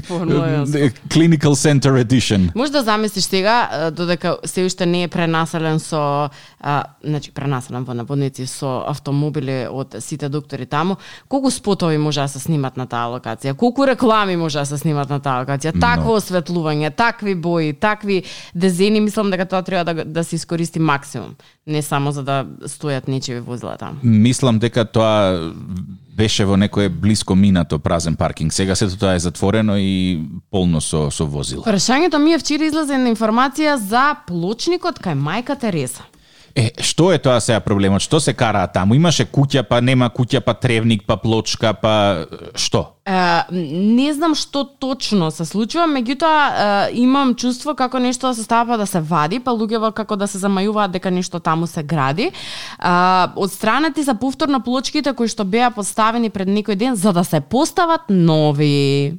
Формула 0.08 0.66
1 0.66 0.92
Clinical 1.10 1.54
Center 1.54 1.94
Edition. 2.04 2.50
Може 2.56 2.72
да 2.72 2.84
замислиш 2.84 3.24
сега, 3.24 3.92
додека 3.94 4.38
се 4.46 4.66
уште 4.66 4.86
не 4.86 5.04
е 5.04 5.08
пренаселен 5.08 5.80
со, 5.80 6.30
а, 6.60 6.84
значи 7.04 7.32
пренаселен 7.32 7.84
во 7.84 7.94
наводници 7.94 8.48
со 8.48 8.84
автомобили 8.88 9.68
од 9.70 9.96
сите 10.00 10.30
доктори 10.39 10.65
таму, 10.65 10.97
колку 11.28 11.52
спотови 11.52 11.97
може 11.97 12.21
да 12.21 12.28
се 12.28 12.39
снимат 12.39 12.78
на 12.78 12.88
таа 12.88 13.12
локација, 13.13 13.54
колку 13.54 13.88
реклами 13.88 14.36
може 14.36 14.60
да 14.60 14.65
се 14.65 14.78
снимат 14.78 15.10
на 15.10 15.19
таа 15.19 15.43
локација, 15.43 15.75
такво 15.80 16.17
осветлување, 16.17 16.91
такви 16.95 17.36
бои, 17.36 17.73
такви 17.73 18.23
дезени, 18.56 19.02
мислам 19.02 19.32
дека 19.32 19.45
тоа 19.45 19.62
треба 19.62 19.93
да, 19.93 20.06
да 20.06 20.23
се 20.23 20.36
искористи 20.36 20.80
максимум, 20.80 21.36
не 21.67 21.82
само 21.82 22.12
за 22.12 22.23
да 22.23 22.45
стојат 22.65 23.08
нечиви 23.08 23.39
возила 23.39 23.78
таму. 23.78 23.99
Мислам 24.04 24.60
дека 24.60 24.86
тоа 24.86 25.54
беше 26.19 26.45
во 26.45 26.58
некое 26.58 26.89
блиско 26.89 27.36
минато 27.36 27.80
празен 27.80 28.15
паркинг. 28.15 28.54
Сега 28.54 28.75
сето 28.75 28.97
тоа 28.99 29.15
е 29.15 29.23
затворено 29.23 29.78
и 29.78 30.19
полно 30.52 30.82
со 30.82 31.08
со 31.12 31.25
возила. 31.25 31.63
Прашањето 31.63 32.19
ми 32.19 32.34
е 32.36 32.39
вчера 32.39 32.67
излезе 32.67 32.97
една 32.99 33.13
информација 33.13 33.75
за 33.80 34.15
плочникот 34.28 34.99
кај 34.99 35.15
мајка 35.15 35.56
Тереза. 35.60 36.04
Е, 36.60 36.72
што 36.84 37.13
е 37.15 37.19
тоа 37.24 37.39
сега 37.39 37.62
проблемот? 37.63 38.04
Што 38.04 38.19
се 38.19 38.34
караа 38.36 38.67
таму? 38.67 38.98
Имаше 38.98 39.24
куќа, 39.32 39.62
па 39.63 39.80
нема 39.80 40.10
куќа, 40.12 40.41
па 40.43 40.52
тревник, 40.60 41.06
па 41.08 41.15
плочка, 41.15 41.72
па 41.72 42.26
што? 42.60 42.82
Е, 43.08 43.15
не 43.56 44.10
знам 44.12 44.36
што 44.36 44.65
точно 44.67 45.30
се 45.32 45.48
случува, 45.48 45.88
меѓутоа 45.88 46.34
е, 46.36 46.98
имам 47.00 47.32
чувство 47.39 47.78
како 47.80 48.02
нешто 48.04 48.28
да 48.28 48.36
се 48.36 48.43
става 48.43 48.74
па 48.74 48.80
да 48.82 48.88
се 48.89 49.00
вади, 49.00 49.39
па 49.39 49.54
луѓето 49.56 49.93
како 49.95 50.17
да 50.19 50.28
се 50.28 50.41
замајуваат 50.41 50.98
дека 50.98 51.13
нешто 51.15 51.39
таму 51.39 51.67
се 51.67 51.84
гради. 51.84 52.34
А, 52.78 53.32
одстранети 53.39 54.04
се 54.04 54.17
повторно 54.19 54.60
плочките 54.60 55.15
кои 55.15 55.32
што 55.32 55.48
беа 55.48 55.72
поставени 55.72 56.28
пред 56.30 56.52
некој 56.52 56.76
ден 56.76 57.00
за 57.00 57.15
да 57.15 57.24
се 57.24 57.39
постават 57.39 58.12
нови. 58.12 59.15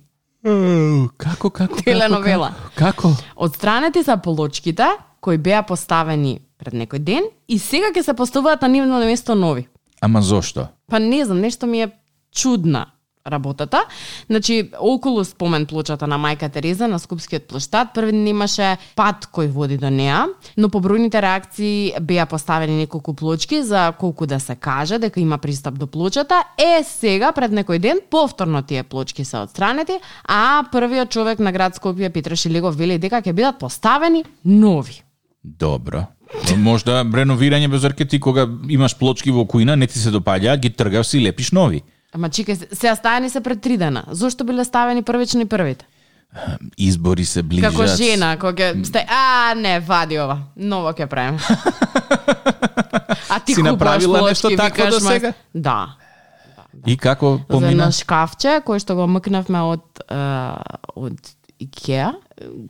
Како, 1.16 1.48
како, 1.48 1.80
Теленовела. 1.84 2.52
Како? 2.76 3.14
Одстранети 3.36 4.04
се 4.04 4.20
плочките 4.20 4.92
кои 5.20 5.38
беа 5.38 5.64
поставени 5.64 6.40
пред 6.60 6.76
некој 6.76 6.98
ден 6.98 7.26
и 7.48 7.58
сега 7.58 7.90
ќе 7.94 8.04
се 8.04 8.14
поставуваат 8.14 8.62
на 8.62 8.68
нивно 8.68 9.00
место 9.00 9.34
нови. 9.34 9.66
Ама 10.00 10.22
зошто? 10.22 10.68
Па 10.88 11.00
не 11.00 11.24
знам, 11.24 11.40
нешто 11.40 11.66
ми 11.66 11.82
е 11.82 11.90
чудна 12.32 12.86
работата. 13.26 13.84
Значи, 14.26 14.70
околу 14.80 15.24
спомен 15.24 15.66
плочата 15.66 16.06
на 16.06 16.18
мајка 16.18 16.48
Тереза 16.52 16.88
на 16.88 16.98
Скупскиот 16.98 17.48
плоштад, 17.48 17.92
први 17.94 18.12
ден 18.12 18.26
имаше 18.26 18.76
пат 18.96 19.28
кој 19.28 19.50
води 19.52 19.76
до 19.78 19.90
неа, 19.90 20.26
но 20.56 20.70
по 20.70 20.80
бројните 20.80 21.20
реакции 21.20 21.92
беа 22.00 22.26
поставени 22.26 22.78
неколку 22.80 23.14
плочки 23.14 23.62
за 23.62 23.92
колку 24.00 24.26
да 24.26 24.40
се 24.40 24.56
каже 24.56 24.98
дека 24.98 25.20
има 25.20 25.38
пристап 25.38 25.74
до 25.74 25.86
плочата. 25.86 26.44
Е, 26.58 26.82
сега, 26.84 27.32
пред 27.32 27.52
некој 27.52 27.78
ден, 27.78 28.00
повторно 28.10 28.62
тие 28.62 28.82
плочки 28.82 29.24
се 29.24 29.44
отстранети, 29.44 30.00
а 30.24 30.64
првиот 30.72 31.10
човек 31.10 31.38
на 31.38 31.52
град 31.52 31.76
Скопје, 31.76 32.12
Петро 32.12 32.36
Шилегов, 32.36 32.76
вели 32.76 32.98
дека 32.98 33.20
ќе 33.22 33.32
бидат 33.32 33.58
поставени 33.60 34.24
нови. 34.44 35.02
Добро. 35.44 36.06
Можда 36.56 37.02
реновирање 37.04 37.68
без 37.68 37.84
аркети 37.84 38.20
кога 38.20 38.46
имаш 38.68 38.94
плочки 38.94 39.30
во 39.30 39.44
кујна, 39.44 39.74
не 39.74 39.86
ти 39.86 39.98
се 39.98 40.10
допаѓа, 40.10 40.56
ги 40.56 40.70
тргаш 40.70 41.06
си 41.06 41.18
и 41.18 41.26
лепиш 41.26 41.50
нови. 41.52 41.82
Ама 42.12 42.28
чекај, 42.28 42.54
се- 42.54 42.68
сега 42.72 42.96
стајани 42.96 43.28
се 43.28 43.40
пред 43.40 43.60
три 43.60 43.76
дена. 43.76 44.04
Зошто 44.10 44.44
биле 44.44 44.64
ставени 44.64 45.02
првично 45.02 45.40
и 45.40 45.46
првите? 45.46 45.86
Избори 46.78 47.24
се 47.24 47.42
ближат. 47.42 47.72
Како 47.72 47.86
жена, 47.88 48.36
кога 48.36 48.52
ќе 48.72 48.84
сте, 48.84 49.06
а 49.08 49.54
не, 49.54 49.80
вади 49.80 50.18
ова. 50.18 50.38
Ново 50.56 50.92
ќе 50.92 51.06
правиме. 51.06 51.38
а 53.30 53.40
ти 53.40 53.54
Си 53.54 53.62
направила 53.62 54.18
плочки, 54.18 54.46
нешто 54.46 54.56
такво 54.56 54.86
до 54.86 55.00
сега? 55.00 55.32
Да. 55.54 55.96
И 56.86 56.96
како 56.96 57.26
За 57.28 57.34
едно 57.34 57.46
помина? 57.50 57.90
шкафче 57.92 58.62
кој 58.62 58.78
што 58.78 58.94
го 58.94 59.06
мкнавме 59.06 59.60
од 59.60 59.82
од 60.96 61.18
Икеа. 61.60 62.14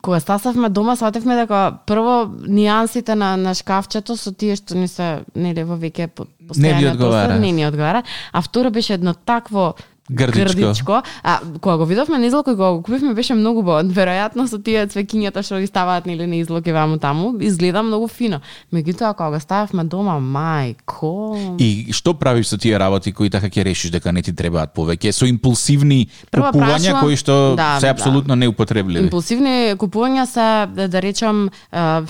Кога 0.03 0.21
стасавме 0.21 0.69
дома, 0.69 0.97
сватевме 0.97 1.37
дека 1.37 1.59
прво 1.87 2.27
нијансите 2.43 3.09
на, 3.11 3.37
на 3.37 3.55
шкафчето 3.55 4.17
со 4.17 4.33
тие 4.33 4.57
што 4.57 4.75
ни 4.75 4.89
се 4.89 5.09
нели 5.35 5.63
во 5.63 5.77
веќе 5.77 6.07
по- 6.09 6.25
Не 6.25 6.29
ви 6.41 6.49
постојано 6.49 6.91
одговара. 6.91 7.29
тосер, 7.29 7.41
не 7.41 7.53
ни 7.53 7.63
одговара. 7.63 8.03
А 8.33 8.43
второ 8.43 8.71
беше 8.71 8.95
едно 8.95 9.15
такво 9.15 9.75
Грдичко. 10.11 10.57
грдичко. 10.57 10.93
А 11.23 11.39
кога 11.61 11.77
го 11.77 11.87
видовме 11.87 12.19
на 12.19 12.27
излог, 12.27 12.45
кога 12.45 12.71
го 12.71 12.83
купивме 12.83 13.15
беше 13.15 13.35
многу 13.35 13.63
бон. 13.63 13.91
Веројатно 13.91 14.47
со 14.47 14.59
тие 14.59 14.87
цвекињата 14.87 15.43
што 15.43 15.57
ги 15.57 15.67
ставаат 15.67 16.07
нели 16.07 16.27
на 16.27 16.37
излог 16.37 16.67
и 16.67 16.73
ваму 16.73 16.99
таму, 16.99 17.39
изгледа 17.41 17.83
многу 17.83 18.09
фино. 18.09 18.41
Меѓутоа 18.73 19.15
кога 19.15 19.31
го 19.31 19.41
стававме 19.41 19.85
дома, 19.85 20.19
мајко. 20.19 21.57
И 21.59 21.93
што 21.93 22.15
правиш 22.15 22.47
со 22.47 22.59
тие 22.59 22.79
работи 22.79 23.13
кои 23.13 23.31
така 23.31 23.47
ќе 23.47 23.65
решиш 23.65 23.91
дека 23.91 24.13
не 24.13 24.23
ти 24.23 24.33
требаат 24.33 24.75
повеќе? 24.75 25.11
Со 25.11 25.27
импулсивни 25.27 26.09
Прво 26.31 26.45
купувања 26.45 26.91
прашувам- 26.91 27.01
кои 27.01 27.17
што 27.17 27.55
Да, 27.57 27.79
се 27.81 27.87
да. 27.87 27.93
апсолутно 27.93 28.35
неупотребливи. 28.37 29.05
Импулсивни 29.05 29.75
купувања 29.77 30.27
се, 30.27 30.67
да, 30.75 30.89
да 30.89 31.03
речам, 31.03 31.49
е, 31.73 32.03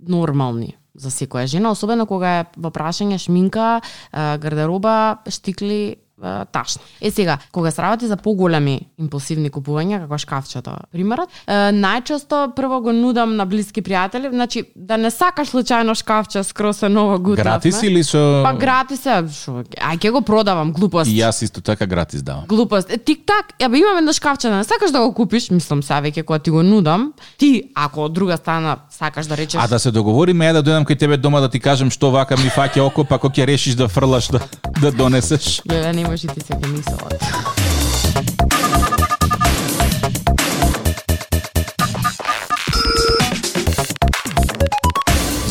нормални 0.00 0.76
за 0.94 1.10
секоја 1.10 1.46
жена, 1.46 1.70
особено 1.70 2.06
кога 2.06 2.40
е 2.40 2.44
во 2.56 2.70
прашање 2.70 3.18
шминка, 3.18 3.80
гардероба, 4.12 5.16
штикли, 5.26 5.96
е, 6.22 6.44
ташни. 6.52 6.82
Е 7.00 7.10
сега, 7.10 7.38
кога 7.52 7.70
се 7.70 7.82
работи 7.82 8.06
за 8.06 8.16
поголеми 8.16 8.80
импулсивни 8.98 9.50
купувања, 9.50 10.02
како 10.04 10.18
шкафчето, 10.18 10.76
примерот, 10.92 11.30
е, 11.46 11.72
најчесто 11.74 12.54
прво 12.56 12.80
го 12.80 12.92
нудам 12.92 13.36
на 13.36 13.46
блиски 13.46 13.82
пријатели, 13.82 14.30
значи 14.30 14.64
да 14.76 14.96
не 14.96 15.10
сакаш 15.10 15.50
случајно 15.52 15.94
шкафче 15.98 16.44
скроз 16.44 16.82
е 16.82 16.88
ново 16.88 17.18
гутавме. 17.18 17.42
Гратис 17.42 17.82
или 17.82 18.04
со 18.04 18.42
Па 18.44 18.54
гратис 18.54 19.06
е, 19.06 19.18
шо, 19.28 19.62
ај 19.62 19.98
ќе 19.98 20.10
го 20.10 20.22
продавам, 20.22 20.72
глупост. 20.72 21.10
И 21.10 21.18
јас 21.20 21.42
исто 21.42 21.60
така 21.60 21.86
гратис 21.86 22.22
давам. 22.22 22.46
Глупост. 22.48 22.90
Е, 22.90 22.98
тик-так, 22.98 23.54
ја 23.58 23.70
имам 23.70 23.98
едно 23.98 24.12
шкафче, 24.12 24.48
да 24.48 24.62
не 24.62 24.64
сакаш 24.64 24.90
да 24.90 25.00
го 25.00 25.12
купиш, 25.14 25.50
мислам 25.50 25.82
сега 25.82 26.00
веќе 26.02 26.24
кога 26.24 26.38
ти 26.38 26.50
го 26.50 26.62
нудам, 26.62 27.12
ти, 27.38 27.70
ако 27.74 28.06
од 28.06 28.12
друга 28.12 28.36
страна 28.36 28.76
сакаш 28.90 29.26
да 29.26 29.36
речеш... 29.36 29.60
А 29.62 29.66
да 29.66 29.78
се 29.78 29.90
договориме 29.90 30.46
ја 30.46 30.60
да 30.60 30.62
дојдам 30.62 30.86
кај 30.86 30.98
тебе 30.98 31.16
дома 31.16 31.40
да 31.40 31.50
ти 31.50 31.60
кажем 31.60 31.90
што 31.90 32.10
вака 32.10 32.36
ми 32.36 32.50
фаќа 32.50 32.80
око, 32.86 33.04
па 33.04 33.16
ако 33.16 33.28
ќе 33.28 33.46
решиш 33.46 33.74
да 33.74 33.88
фрлаш 33.88 34.30
да, 34.32 34.40
да 34.82 34.90
донесеш. 34.90 35.60
Ја 35.70 35.92
не 35.94 36.02
можеш 36.02 36.24
и 36.24 36.34
ти 36.34 36.40
се 36.42 36.54
ќе 36.58 36.68
мислат. 36.72 37.22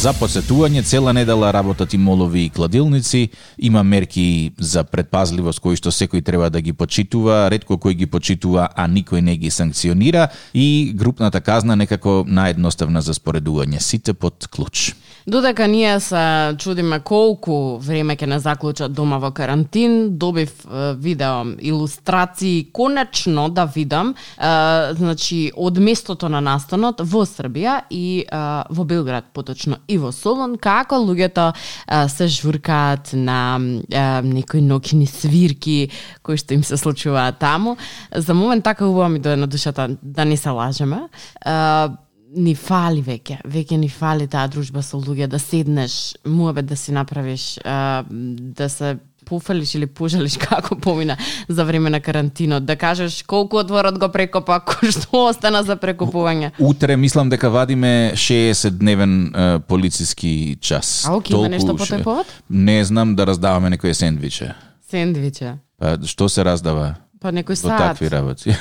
За 0.01 0.11
посетување 0.17 0.81
цела 0.83 1.13
недела 1.13 1.51
работат 1.53 1.93
и 1.93 1.97
молови 1.97 2.43
и 2.45 2.49
кладилници, 2.49 3.29
има 3.57 3.83
мерки 3.83 4.51
за 4.57 4.83
предпазливост 4.83 5.61
кои 5.61 5.77
што 5.79 5.93
секој 5.95 6.25
треба 6.25 6.49
да 6.49 6.59
ги 6.59 6.73
почитува, 6.73 7.45
ретко 7.53 7.77
кој 7.77 7.95
ги 8.01 8.07
почитува, 8.09 8.67
а 8.75 8.87
никој 8.89 9.21
не 9.21 9.37
ги 9.37 9.51
санкционира 9.53 10.27
и 10.53 10.91
групната 10.95 11.39
казна 11.41 11.75
некако 11.75 12.25
наедноставна 12.27 13.01
за 13.01 13.13
споредување, 13.13 13.79
сите 13.79 14.13
под 14.13 14.49
клуч. 14.51 14.91
Додека 15.27 15.67
ние 15.67 15.99
се 15.99 16.55
чудиме 16.57 16.97
колку 16.99 17.77
време 17.77 18.15
ќе 18.17 18.25
не 18.25 18.39
заклучат 18.41 18.93
дома 18.93 19.19
во 19.21 19.29
карантин, 19.31 20.17
добив 20.17 20.65
е, 20.65 20.95
видео 20.97 21.45
илустрации 21.62 22.65
конечно 22.73 23.49
да 23.49 23.65
видам, 23.65 24.15
е, 24.17 24.93
значи 24.97 25.51
од 25.55 25.77
местото 25.77 26.29
на 26.29 26.41
настанот 26.41 27.05
во 27.05 27.21
Србија 27.29 27.84
и 27.89 28.25
е, 28.25 28.41
во 28.69 28.84
Белград, 28.84 29.29
поточно 29.34 29.77
и 29.88 29.99
во 30.01 30.12
Солун, 30.12 30.57
како 30.57 30.97
луѓето 30.97 31.51
е, 31.53 32.10
се 32.10 32.27
журкаат 32.27 33.13
на 33.13 33.62
е, 33.62 34.05
некои 34.25 34.65
ноќни 34.65 35.05
свирки 35.05 35.91
кои 36.25 36.38
што 36.38 36.57
им 36.57 36.63
се 36.63 36.81
случуваат 36.81 37.38
таму. 37.38 37.77
За 38.10 38.34
момент 38.34 38.63
така 38.63 38.86
убаво 38.89 39.10
ми 39.10 39.19
дое 39.19 39.38
на 39.38 39.47
душата 39.47 39.89
да 40.01 40.25
не 40.25 40.38
се 40.38 40.49
лажеме. 40.49 41.05
Е, 41.45 42.10
ни 42.31 42.53
фали 42.55 43.01
веќе, 43.03 43.41
веќе 43.47 43.77
ни 43.77 43.89
фали 43.89 44.27
таа 44.27 44.47
дружба 44.51 44.83
со 44.85 44.99
луѓе, 44.99 45.27
да 45.27 45.39
седнеш, 45.39 46.15
муабет 46.25 46.65
да 46.65 46.77
си 46.77 46.91
направиш, 46.95 47.57
а, 47.65 48.03
да 48.09 48.69
се 48.69 48.97
пофалиш 49.25 49.75
или 49.75 49.85
пожалиш 49.85 50.37
како 50.41 50.75
помина 50.75 51.17
за 51.47 51.65
време 51.65 51.89
на 51.89 51.99
карантинот, 52.01 52.65
да 52.65 52.75
кажеш 52.75 53.23
колку 53.23 53.59
одворот 53.59 53.99
го 53.99 54.09
прекопа, 54.09 54.61
што 54.95 55.27
остана 55.27 55.63
за 55.63 55.77
прекопување. 55.77 56.51
Утре 56.59 56.97
мислам 56.97 57.29
дека 57.29 57.49
вадиме 57.49 58.13
60 58.15 58.79
дневен 58.79 59.13
е, 59.35 59.59
полициски 59.59 60.57
час. 60.61 61.05
А 61.07 61.15
оке, 61.15 61.33
има 61.33 61.49
нешто 61.49 61.75
по 61.75 61.85
тој 61.85 62.03
повод? 62.03 62.27
Не 62.49 62.83
знам 62.85 63.15
да 63.15 63.27
раздаваме 63.27 63.69
некои 63.69 63.93
сендвиче. 63.93 64.53
Сендвиче. 64.89 65.57
Па 65.79 65.97
што 66.05 66.29
се 66.29 66.45
раздава? 66.45 66.95
Па 67.21 67.29
некој 67.29 67.53
Во 67.53 67.69
саат. 67.69 67.93
такви 67.93 68.10
работи. 68.10 68.55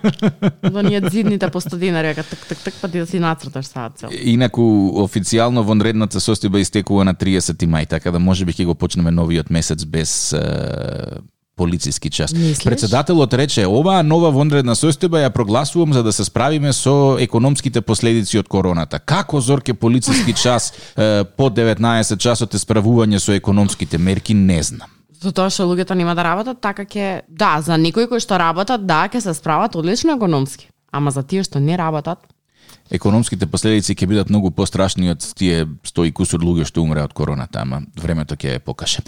Во 0.74 0.82
ние 0.84 1.00
зидните 1.08 1.48
по 1.48 1.60
100 1.64 1.78
динари, 1.80 2.12
така 2.12 2.28
так 2.28 2.46
так 2.48 2.58
так 2.58 2.74
па 2.80 2.88
ти 2.88 2.98
да 2.98 3.06
си 3.06 3.18
нацрташ 3.18 3.66
саат 3.66 3.96
цел. 3.98 4.10
Инаку 4.12 4.60
официјално 5.00 5.64
вонредната 5.64 6.20
состојба 6.20 6.60
истекува 6.60 7.04
на 7.08 7.14
30 7.14 7.56
мај, 7.64 7.88
така 7.88 8.12
да 8.12 8.18
можеби 8.20 8.52
ќе 8.52 8.66
го 8.68 8.74
почнеме 8.74 9.10
новиот 9.10 9.48
месец 9.50 9.84
без 9.84 10.32
е, 10.36 10.44
полициски 11.56 12.10
час. 12.10 12.34
Мислиш? 12.36 12.64
Председателот 12.64 13.32
рече, 13.34 13.64
оваа 13.66 14.02
нова 14.04 14.28
вонредна 14.30 14.76
состојба 14.76 15.24
ја 15.24 15.30
прогласувам 15.32 15.96
за 15.96 16.02
да 16.04 16.12
се 16.12 16.24
справиме 16.24 16.72
со 16.76 17.16
економските 17.20 17.80
последици 17.80 18.38
од 18.38 18.48
короната. 18.48 18.98
Како 18.98 19.40
зорке 19.40 19.72
полициски 19.74 20.36
час 20.44 20.72
е, 20.96 21.24
по 21.24 21.48
19 21.48 22.18
часот 22.20 22.54
е 22.54 22.60
справување 22.60 23.16
со 23.16 23.32
економските 23.32 23.98
мерки, 23.98 24.34
не 24.34 24.60
знам. 24.62 24.92
За 25.22 25.32
тоа 25.32 25.50
што 25.50 25.64
луѓето 25.70 25.96
нема 25.96 26.14
да 26.14 26.24
работат, 26.26 26.60
така 26.60 26.84
ќе 26.84 27.22
да, 27.28 27.56
за 27.64 27.78
некои 27.80 28.08
кои 28.10 28.20
што 28.20 28.38
работат, 28.40 28.86
да, 28.86 29.06
ќе 29.08 29.22
се 29.24 29.34
справат 29.34 29.76
одлично 29.76 30.16
економски. 30.16 30.68
Ама 30.92 31.10
за 31.10 31.22
тие 31.22 31.44
што 31.46 31.60
не 31.60 31.76
работат, 31.78 32.22
Економските 32.90 33.46
последици 33.46 33.94
ќе 33.94 34.06
бидат 34.06 34.28
многу 34.30 34.50
пострашни 34.54 35.10
од 35.10 35.34
тие 35.34 35.66
100 35.66 36.06
и 36.06 36.12
кусур 36.12 36.40
луѓе 36.40 36.64
што 36.68 36.82
умре 36.82 37.02
од 37.02 37.12
короната, 37.12 37.60
ама 37.66 37.82
времето 37.98 38.36
ќе 38.38 38.54
е 38.56 38.58
покаже. 38.62 38.98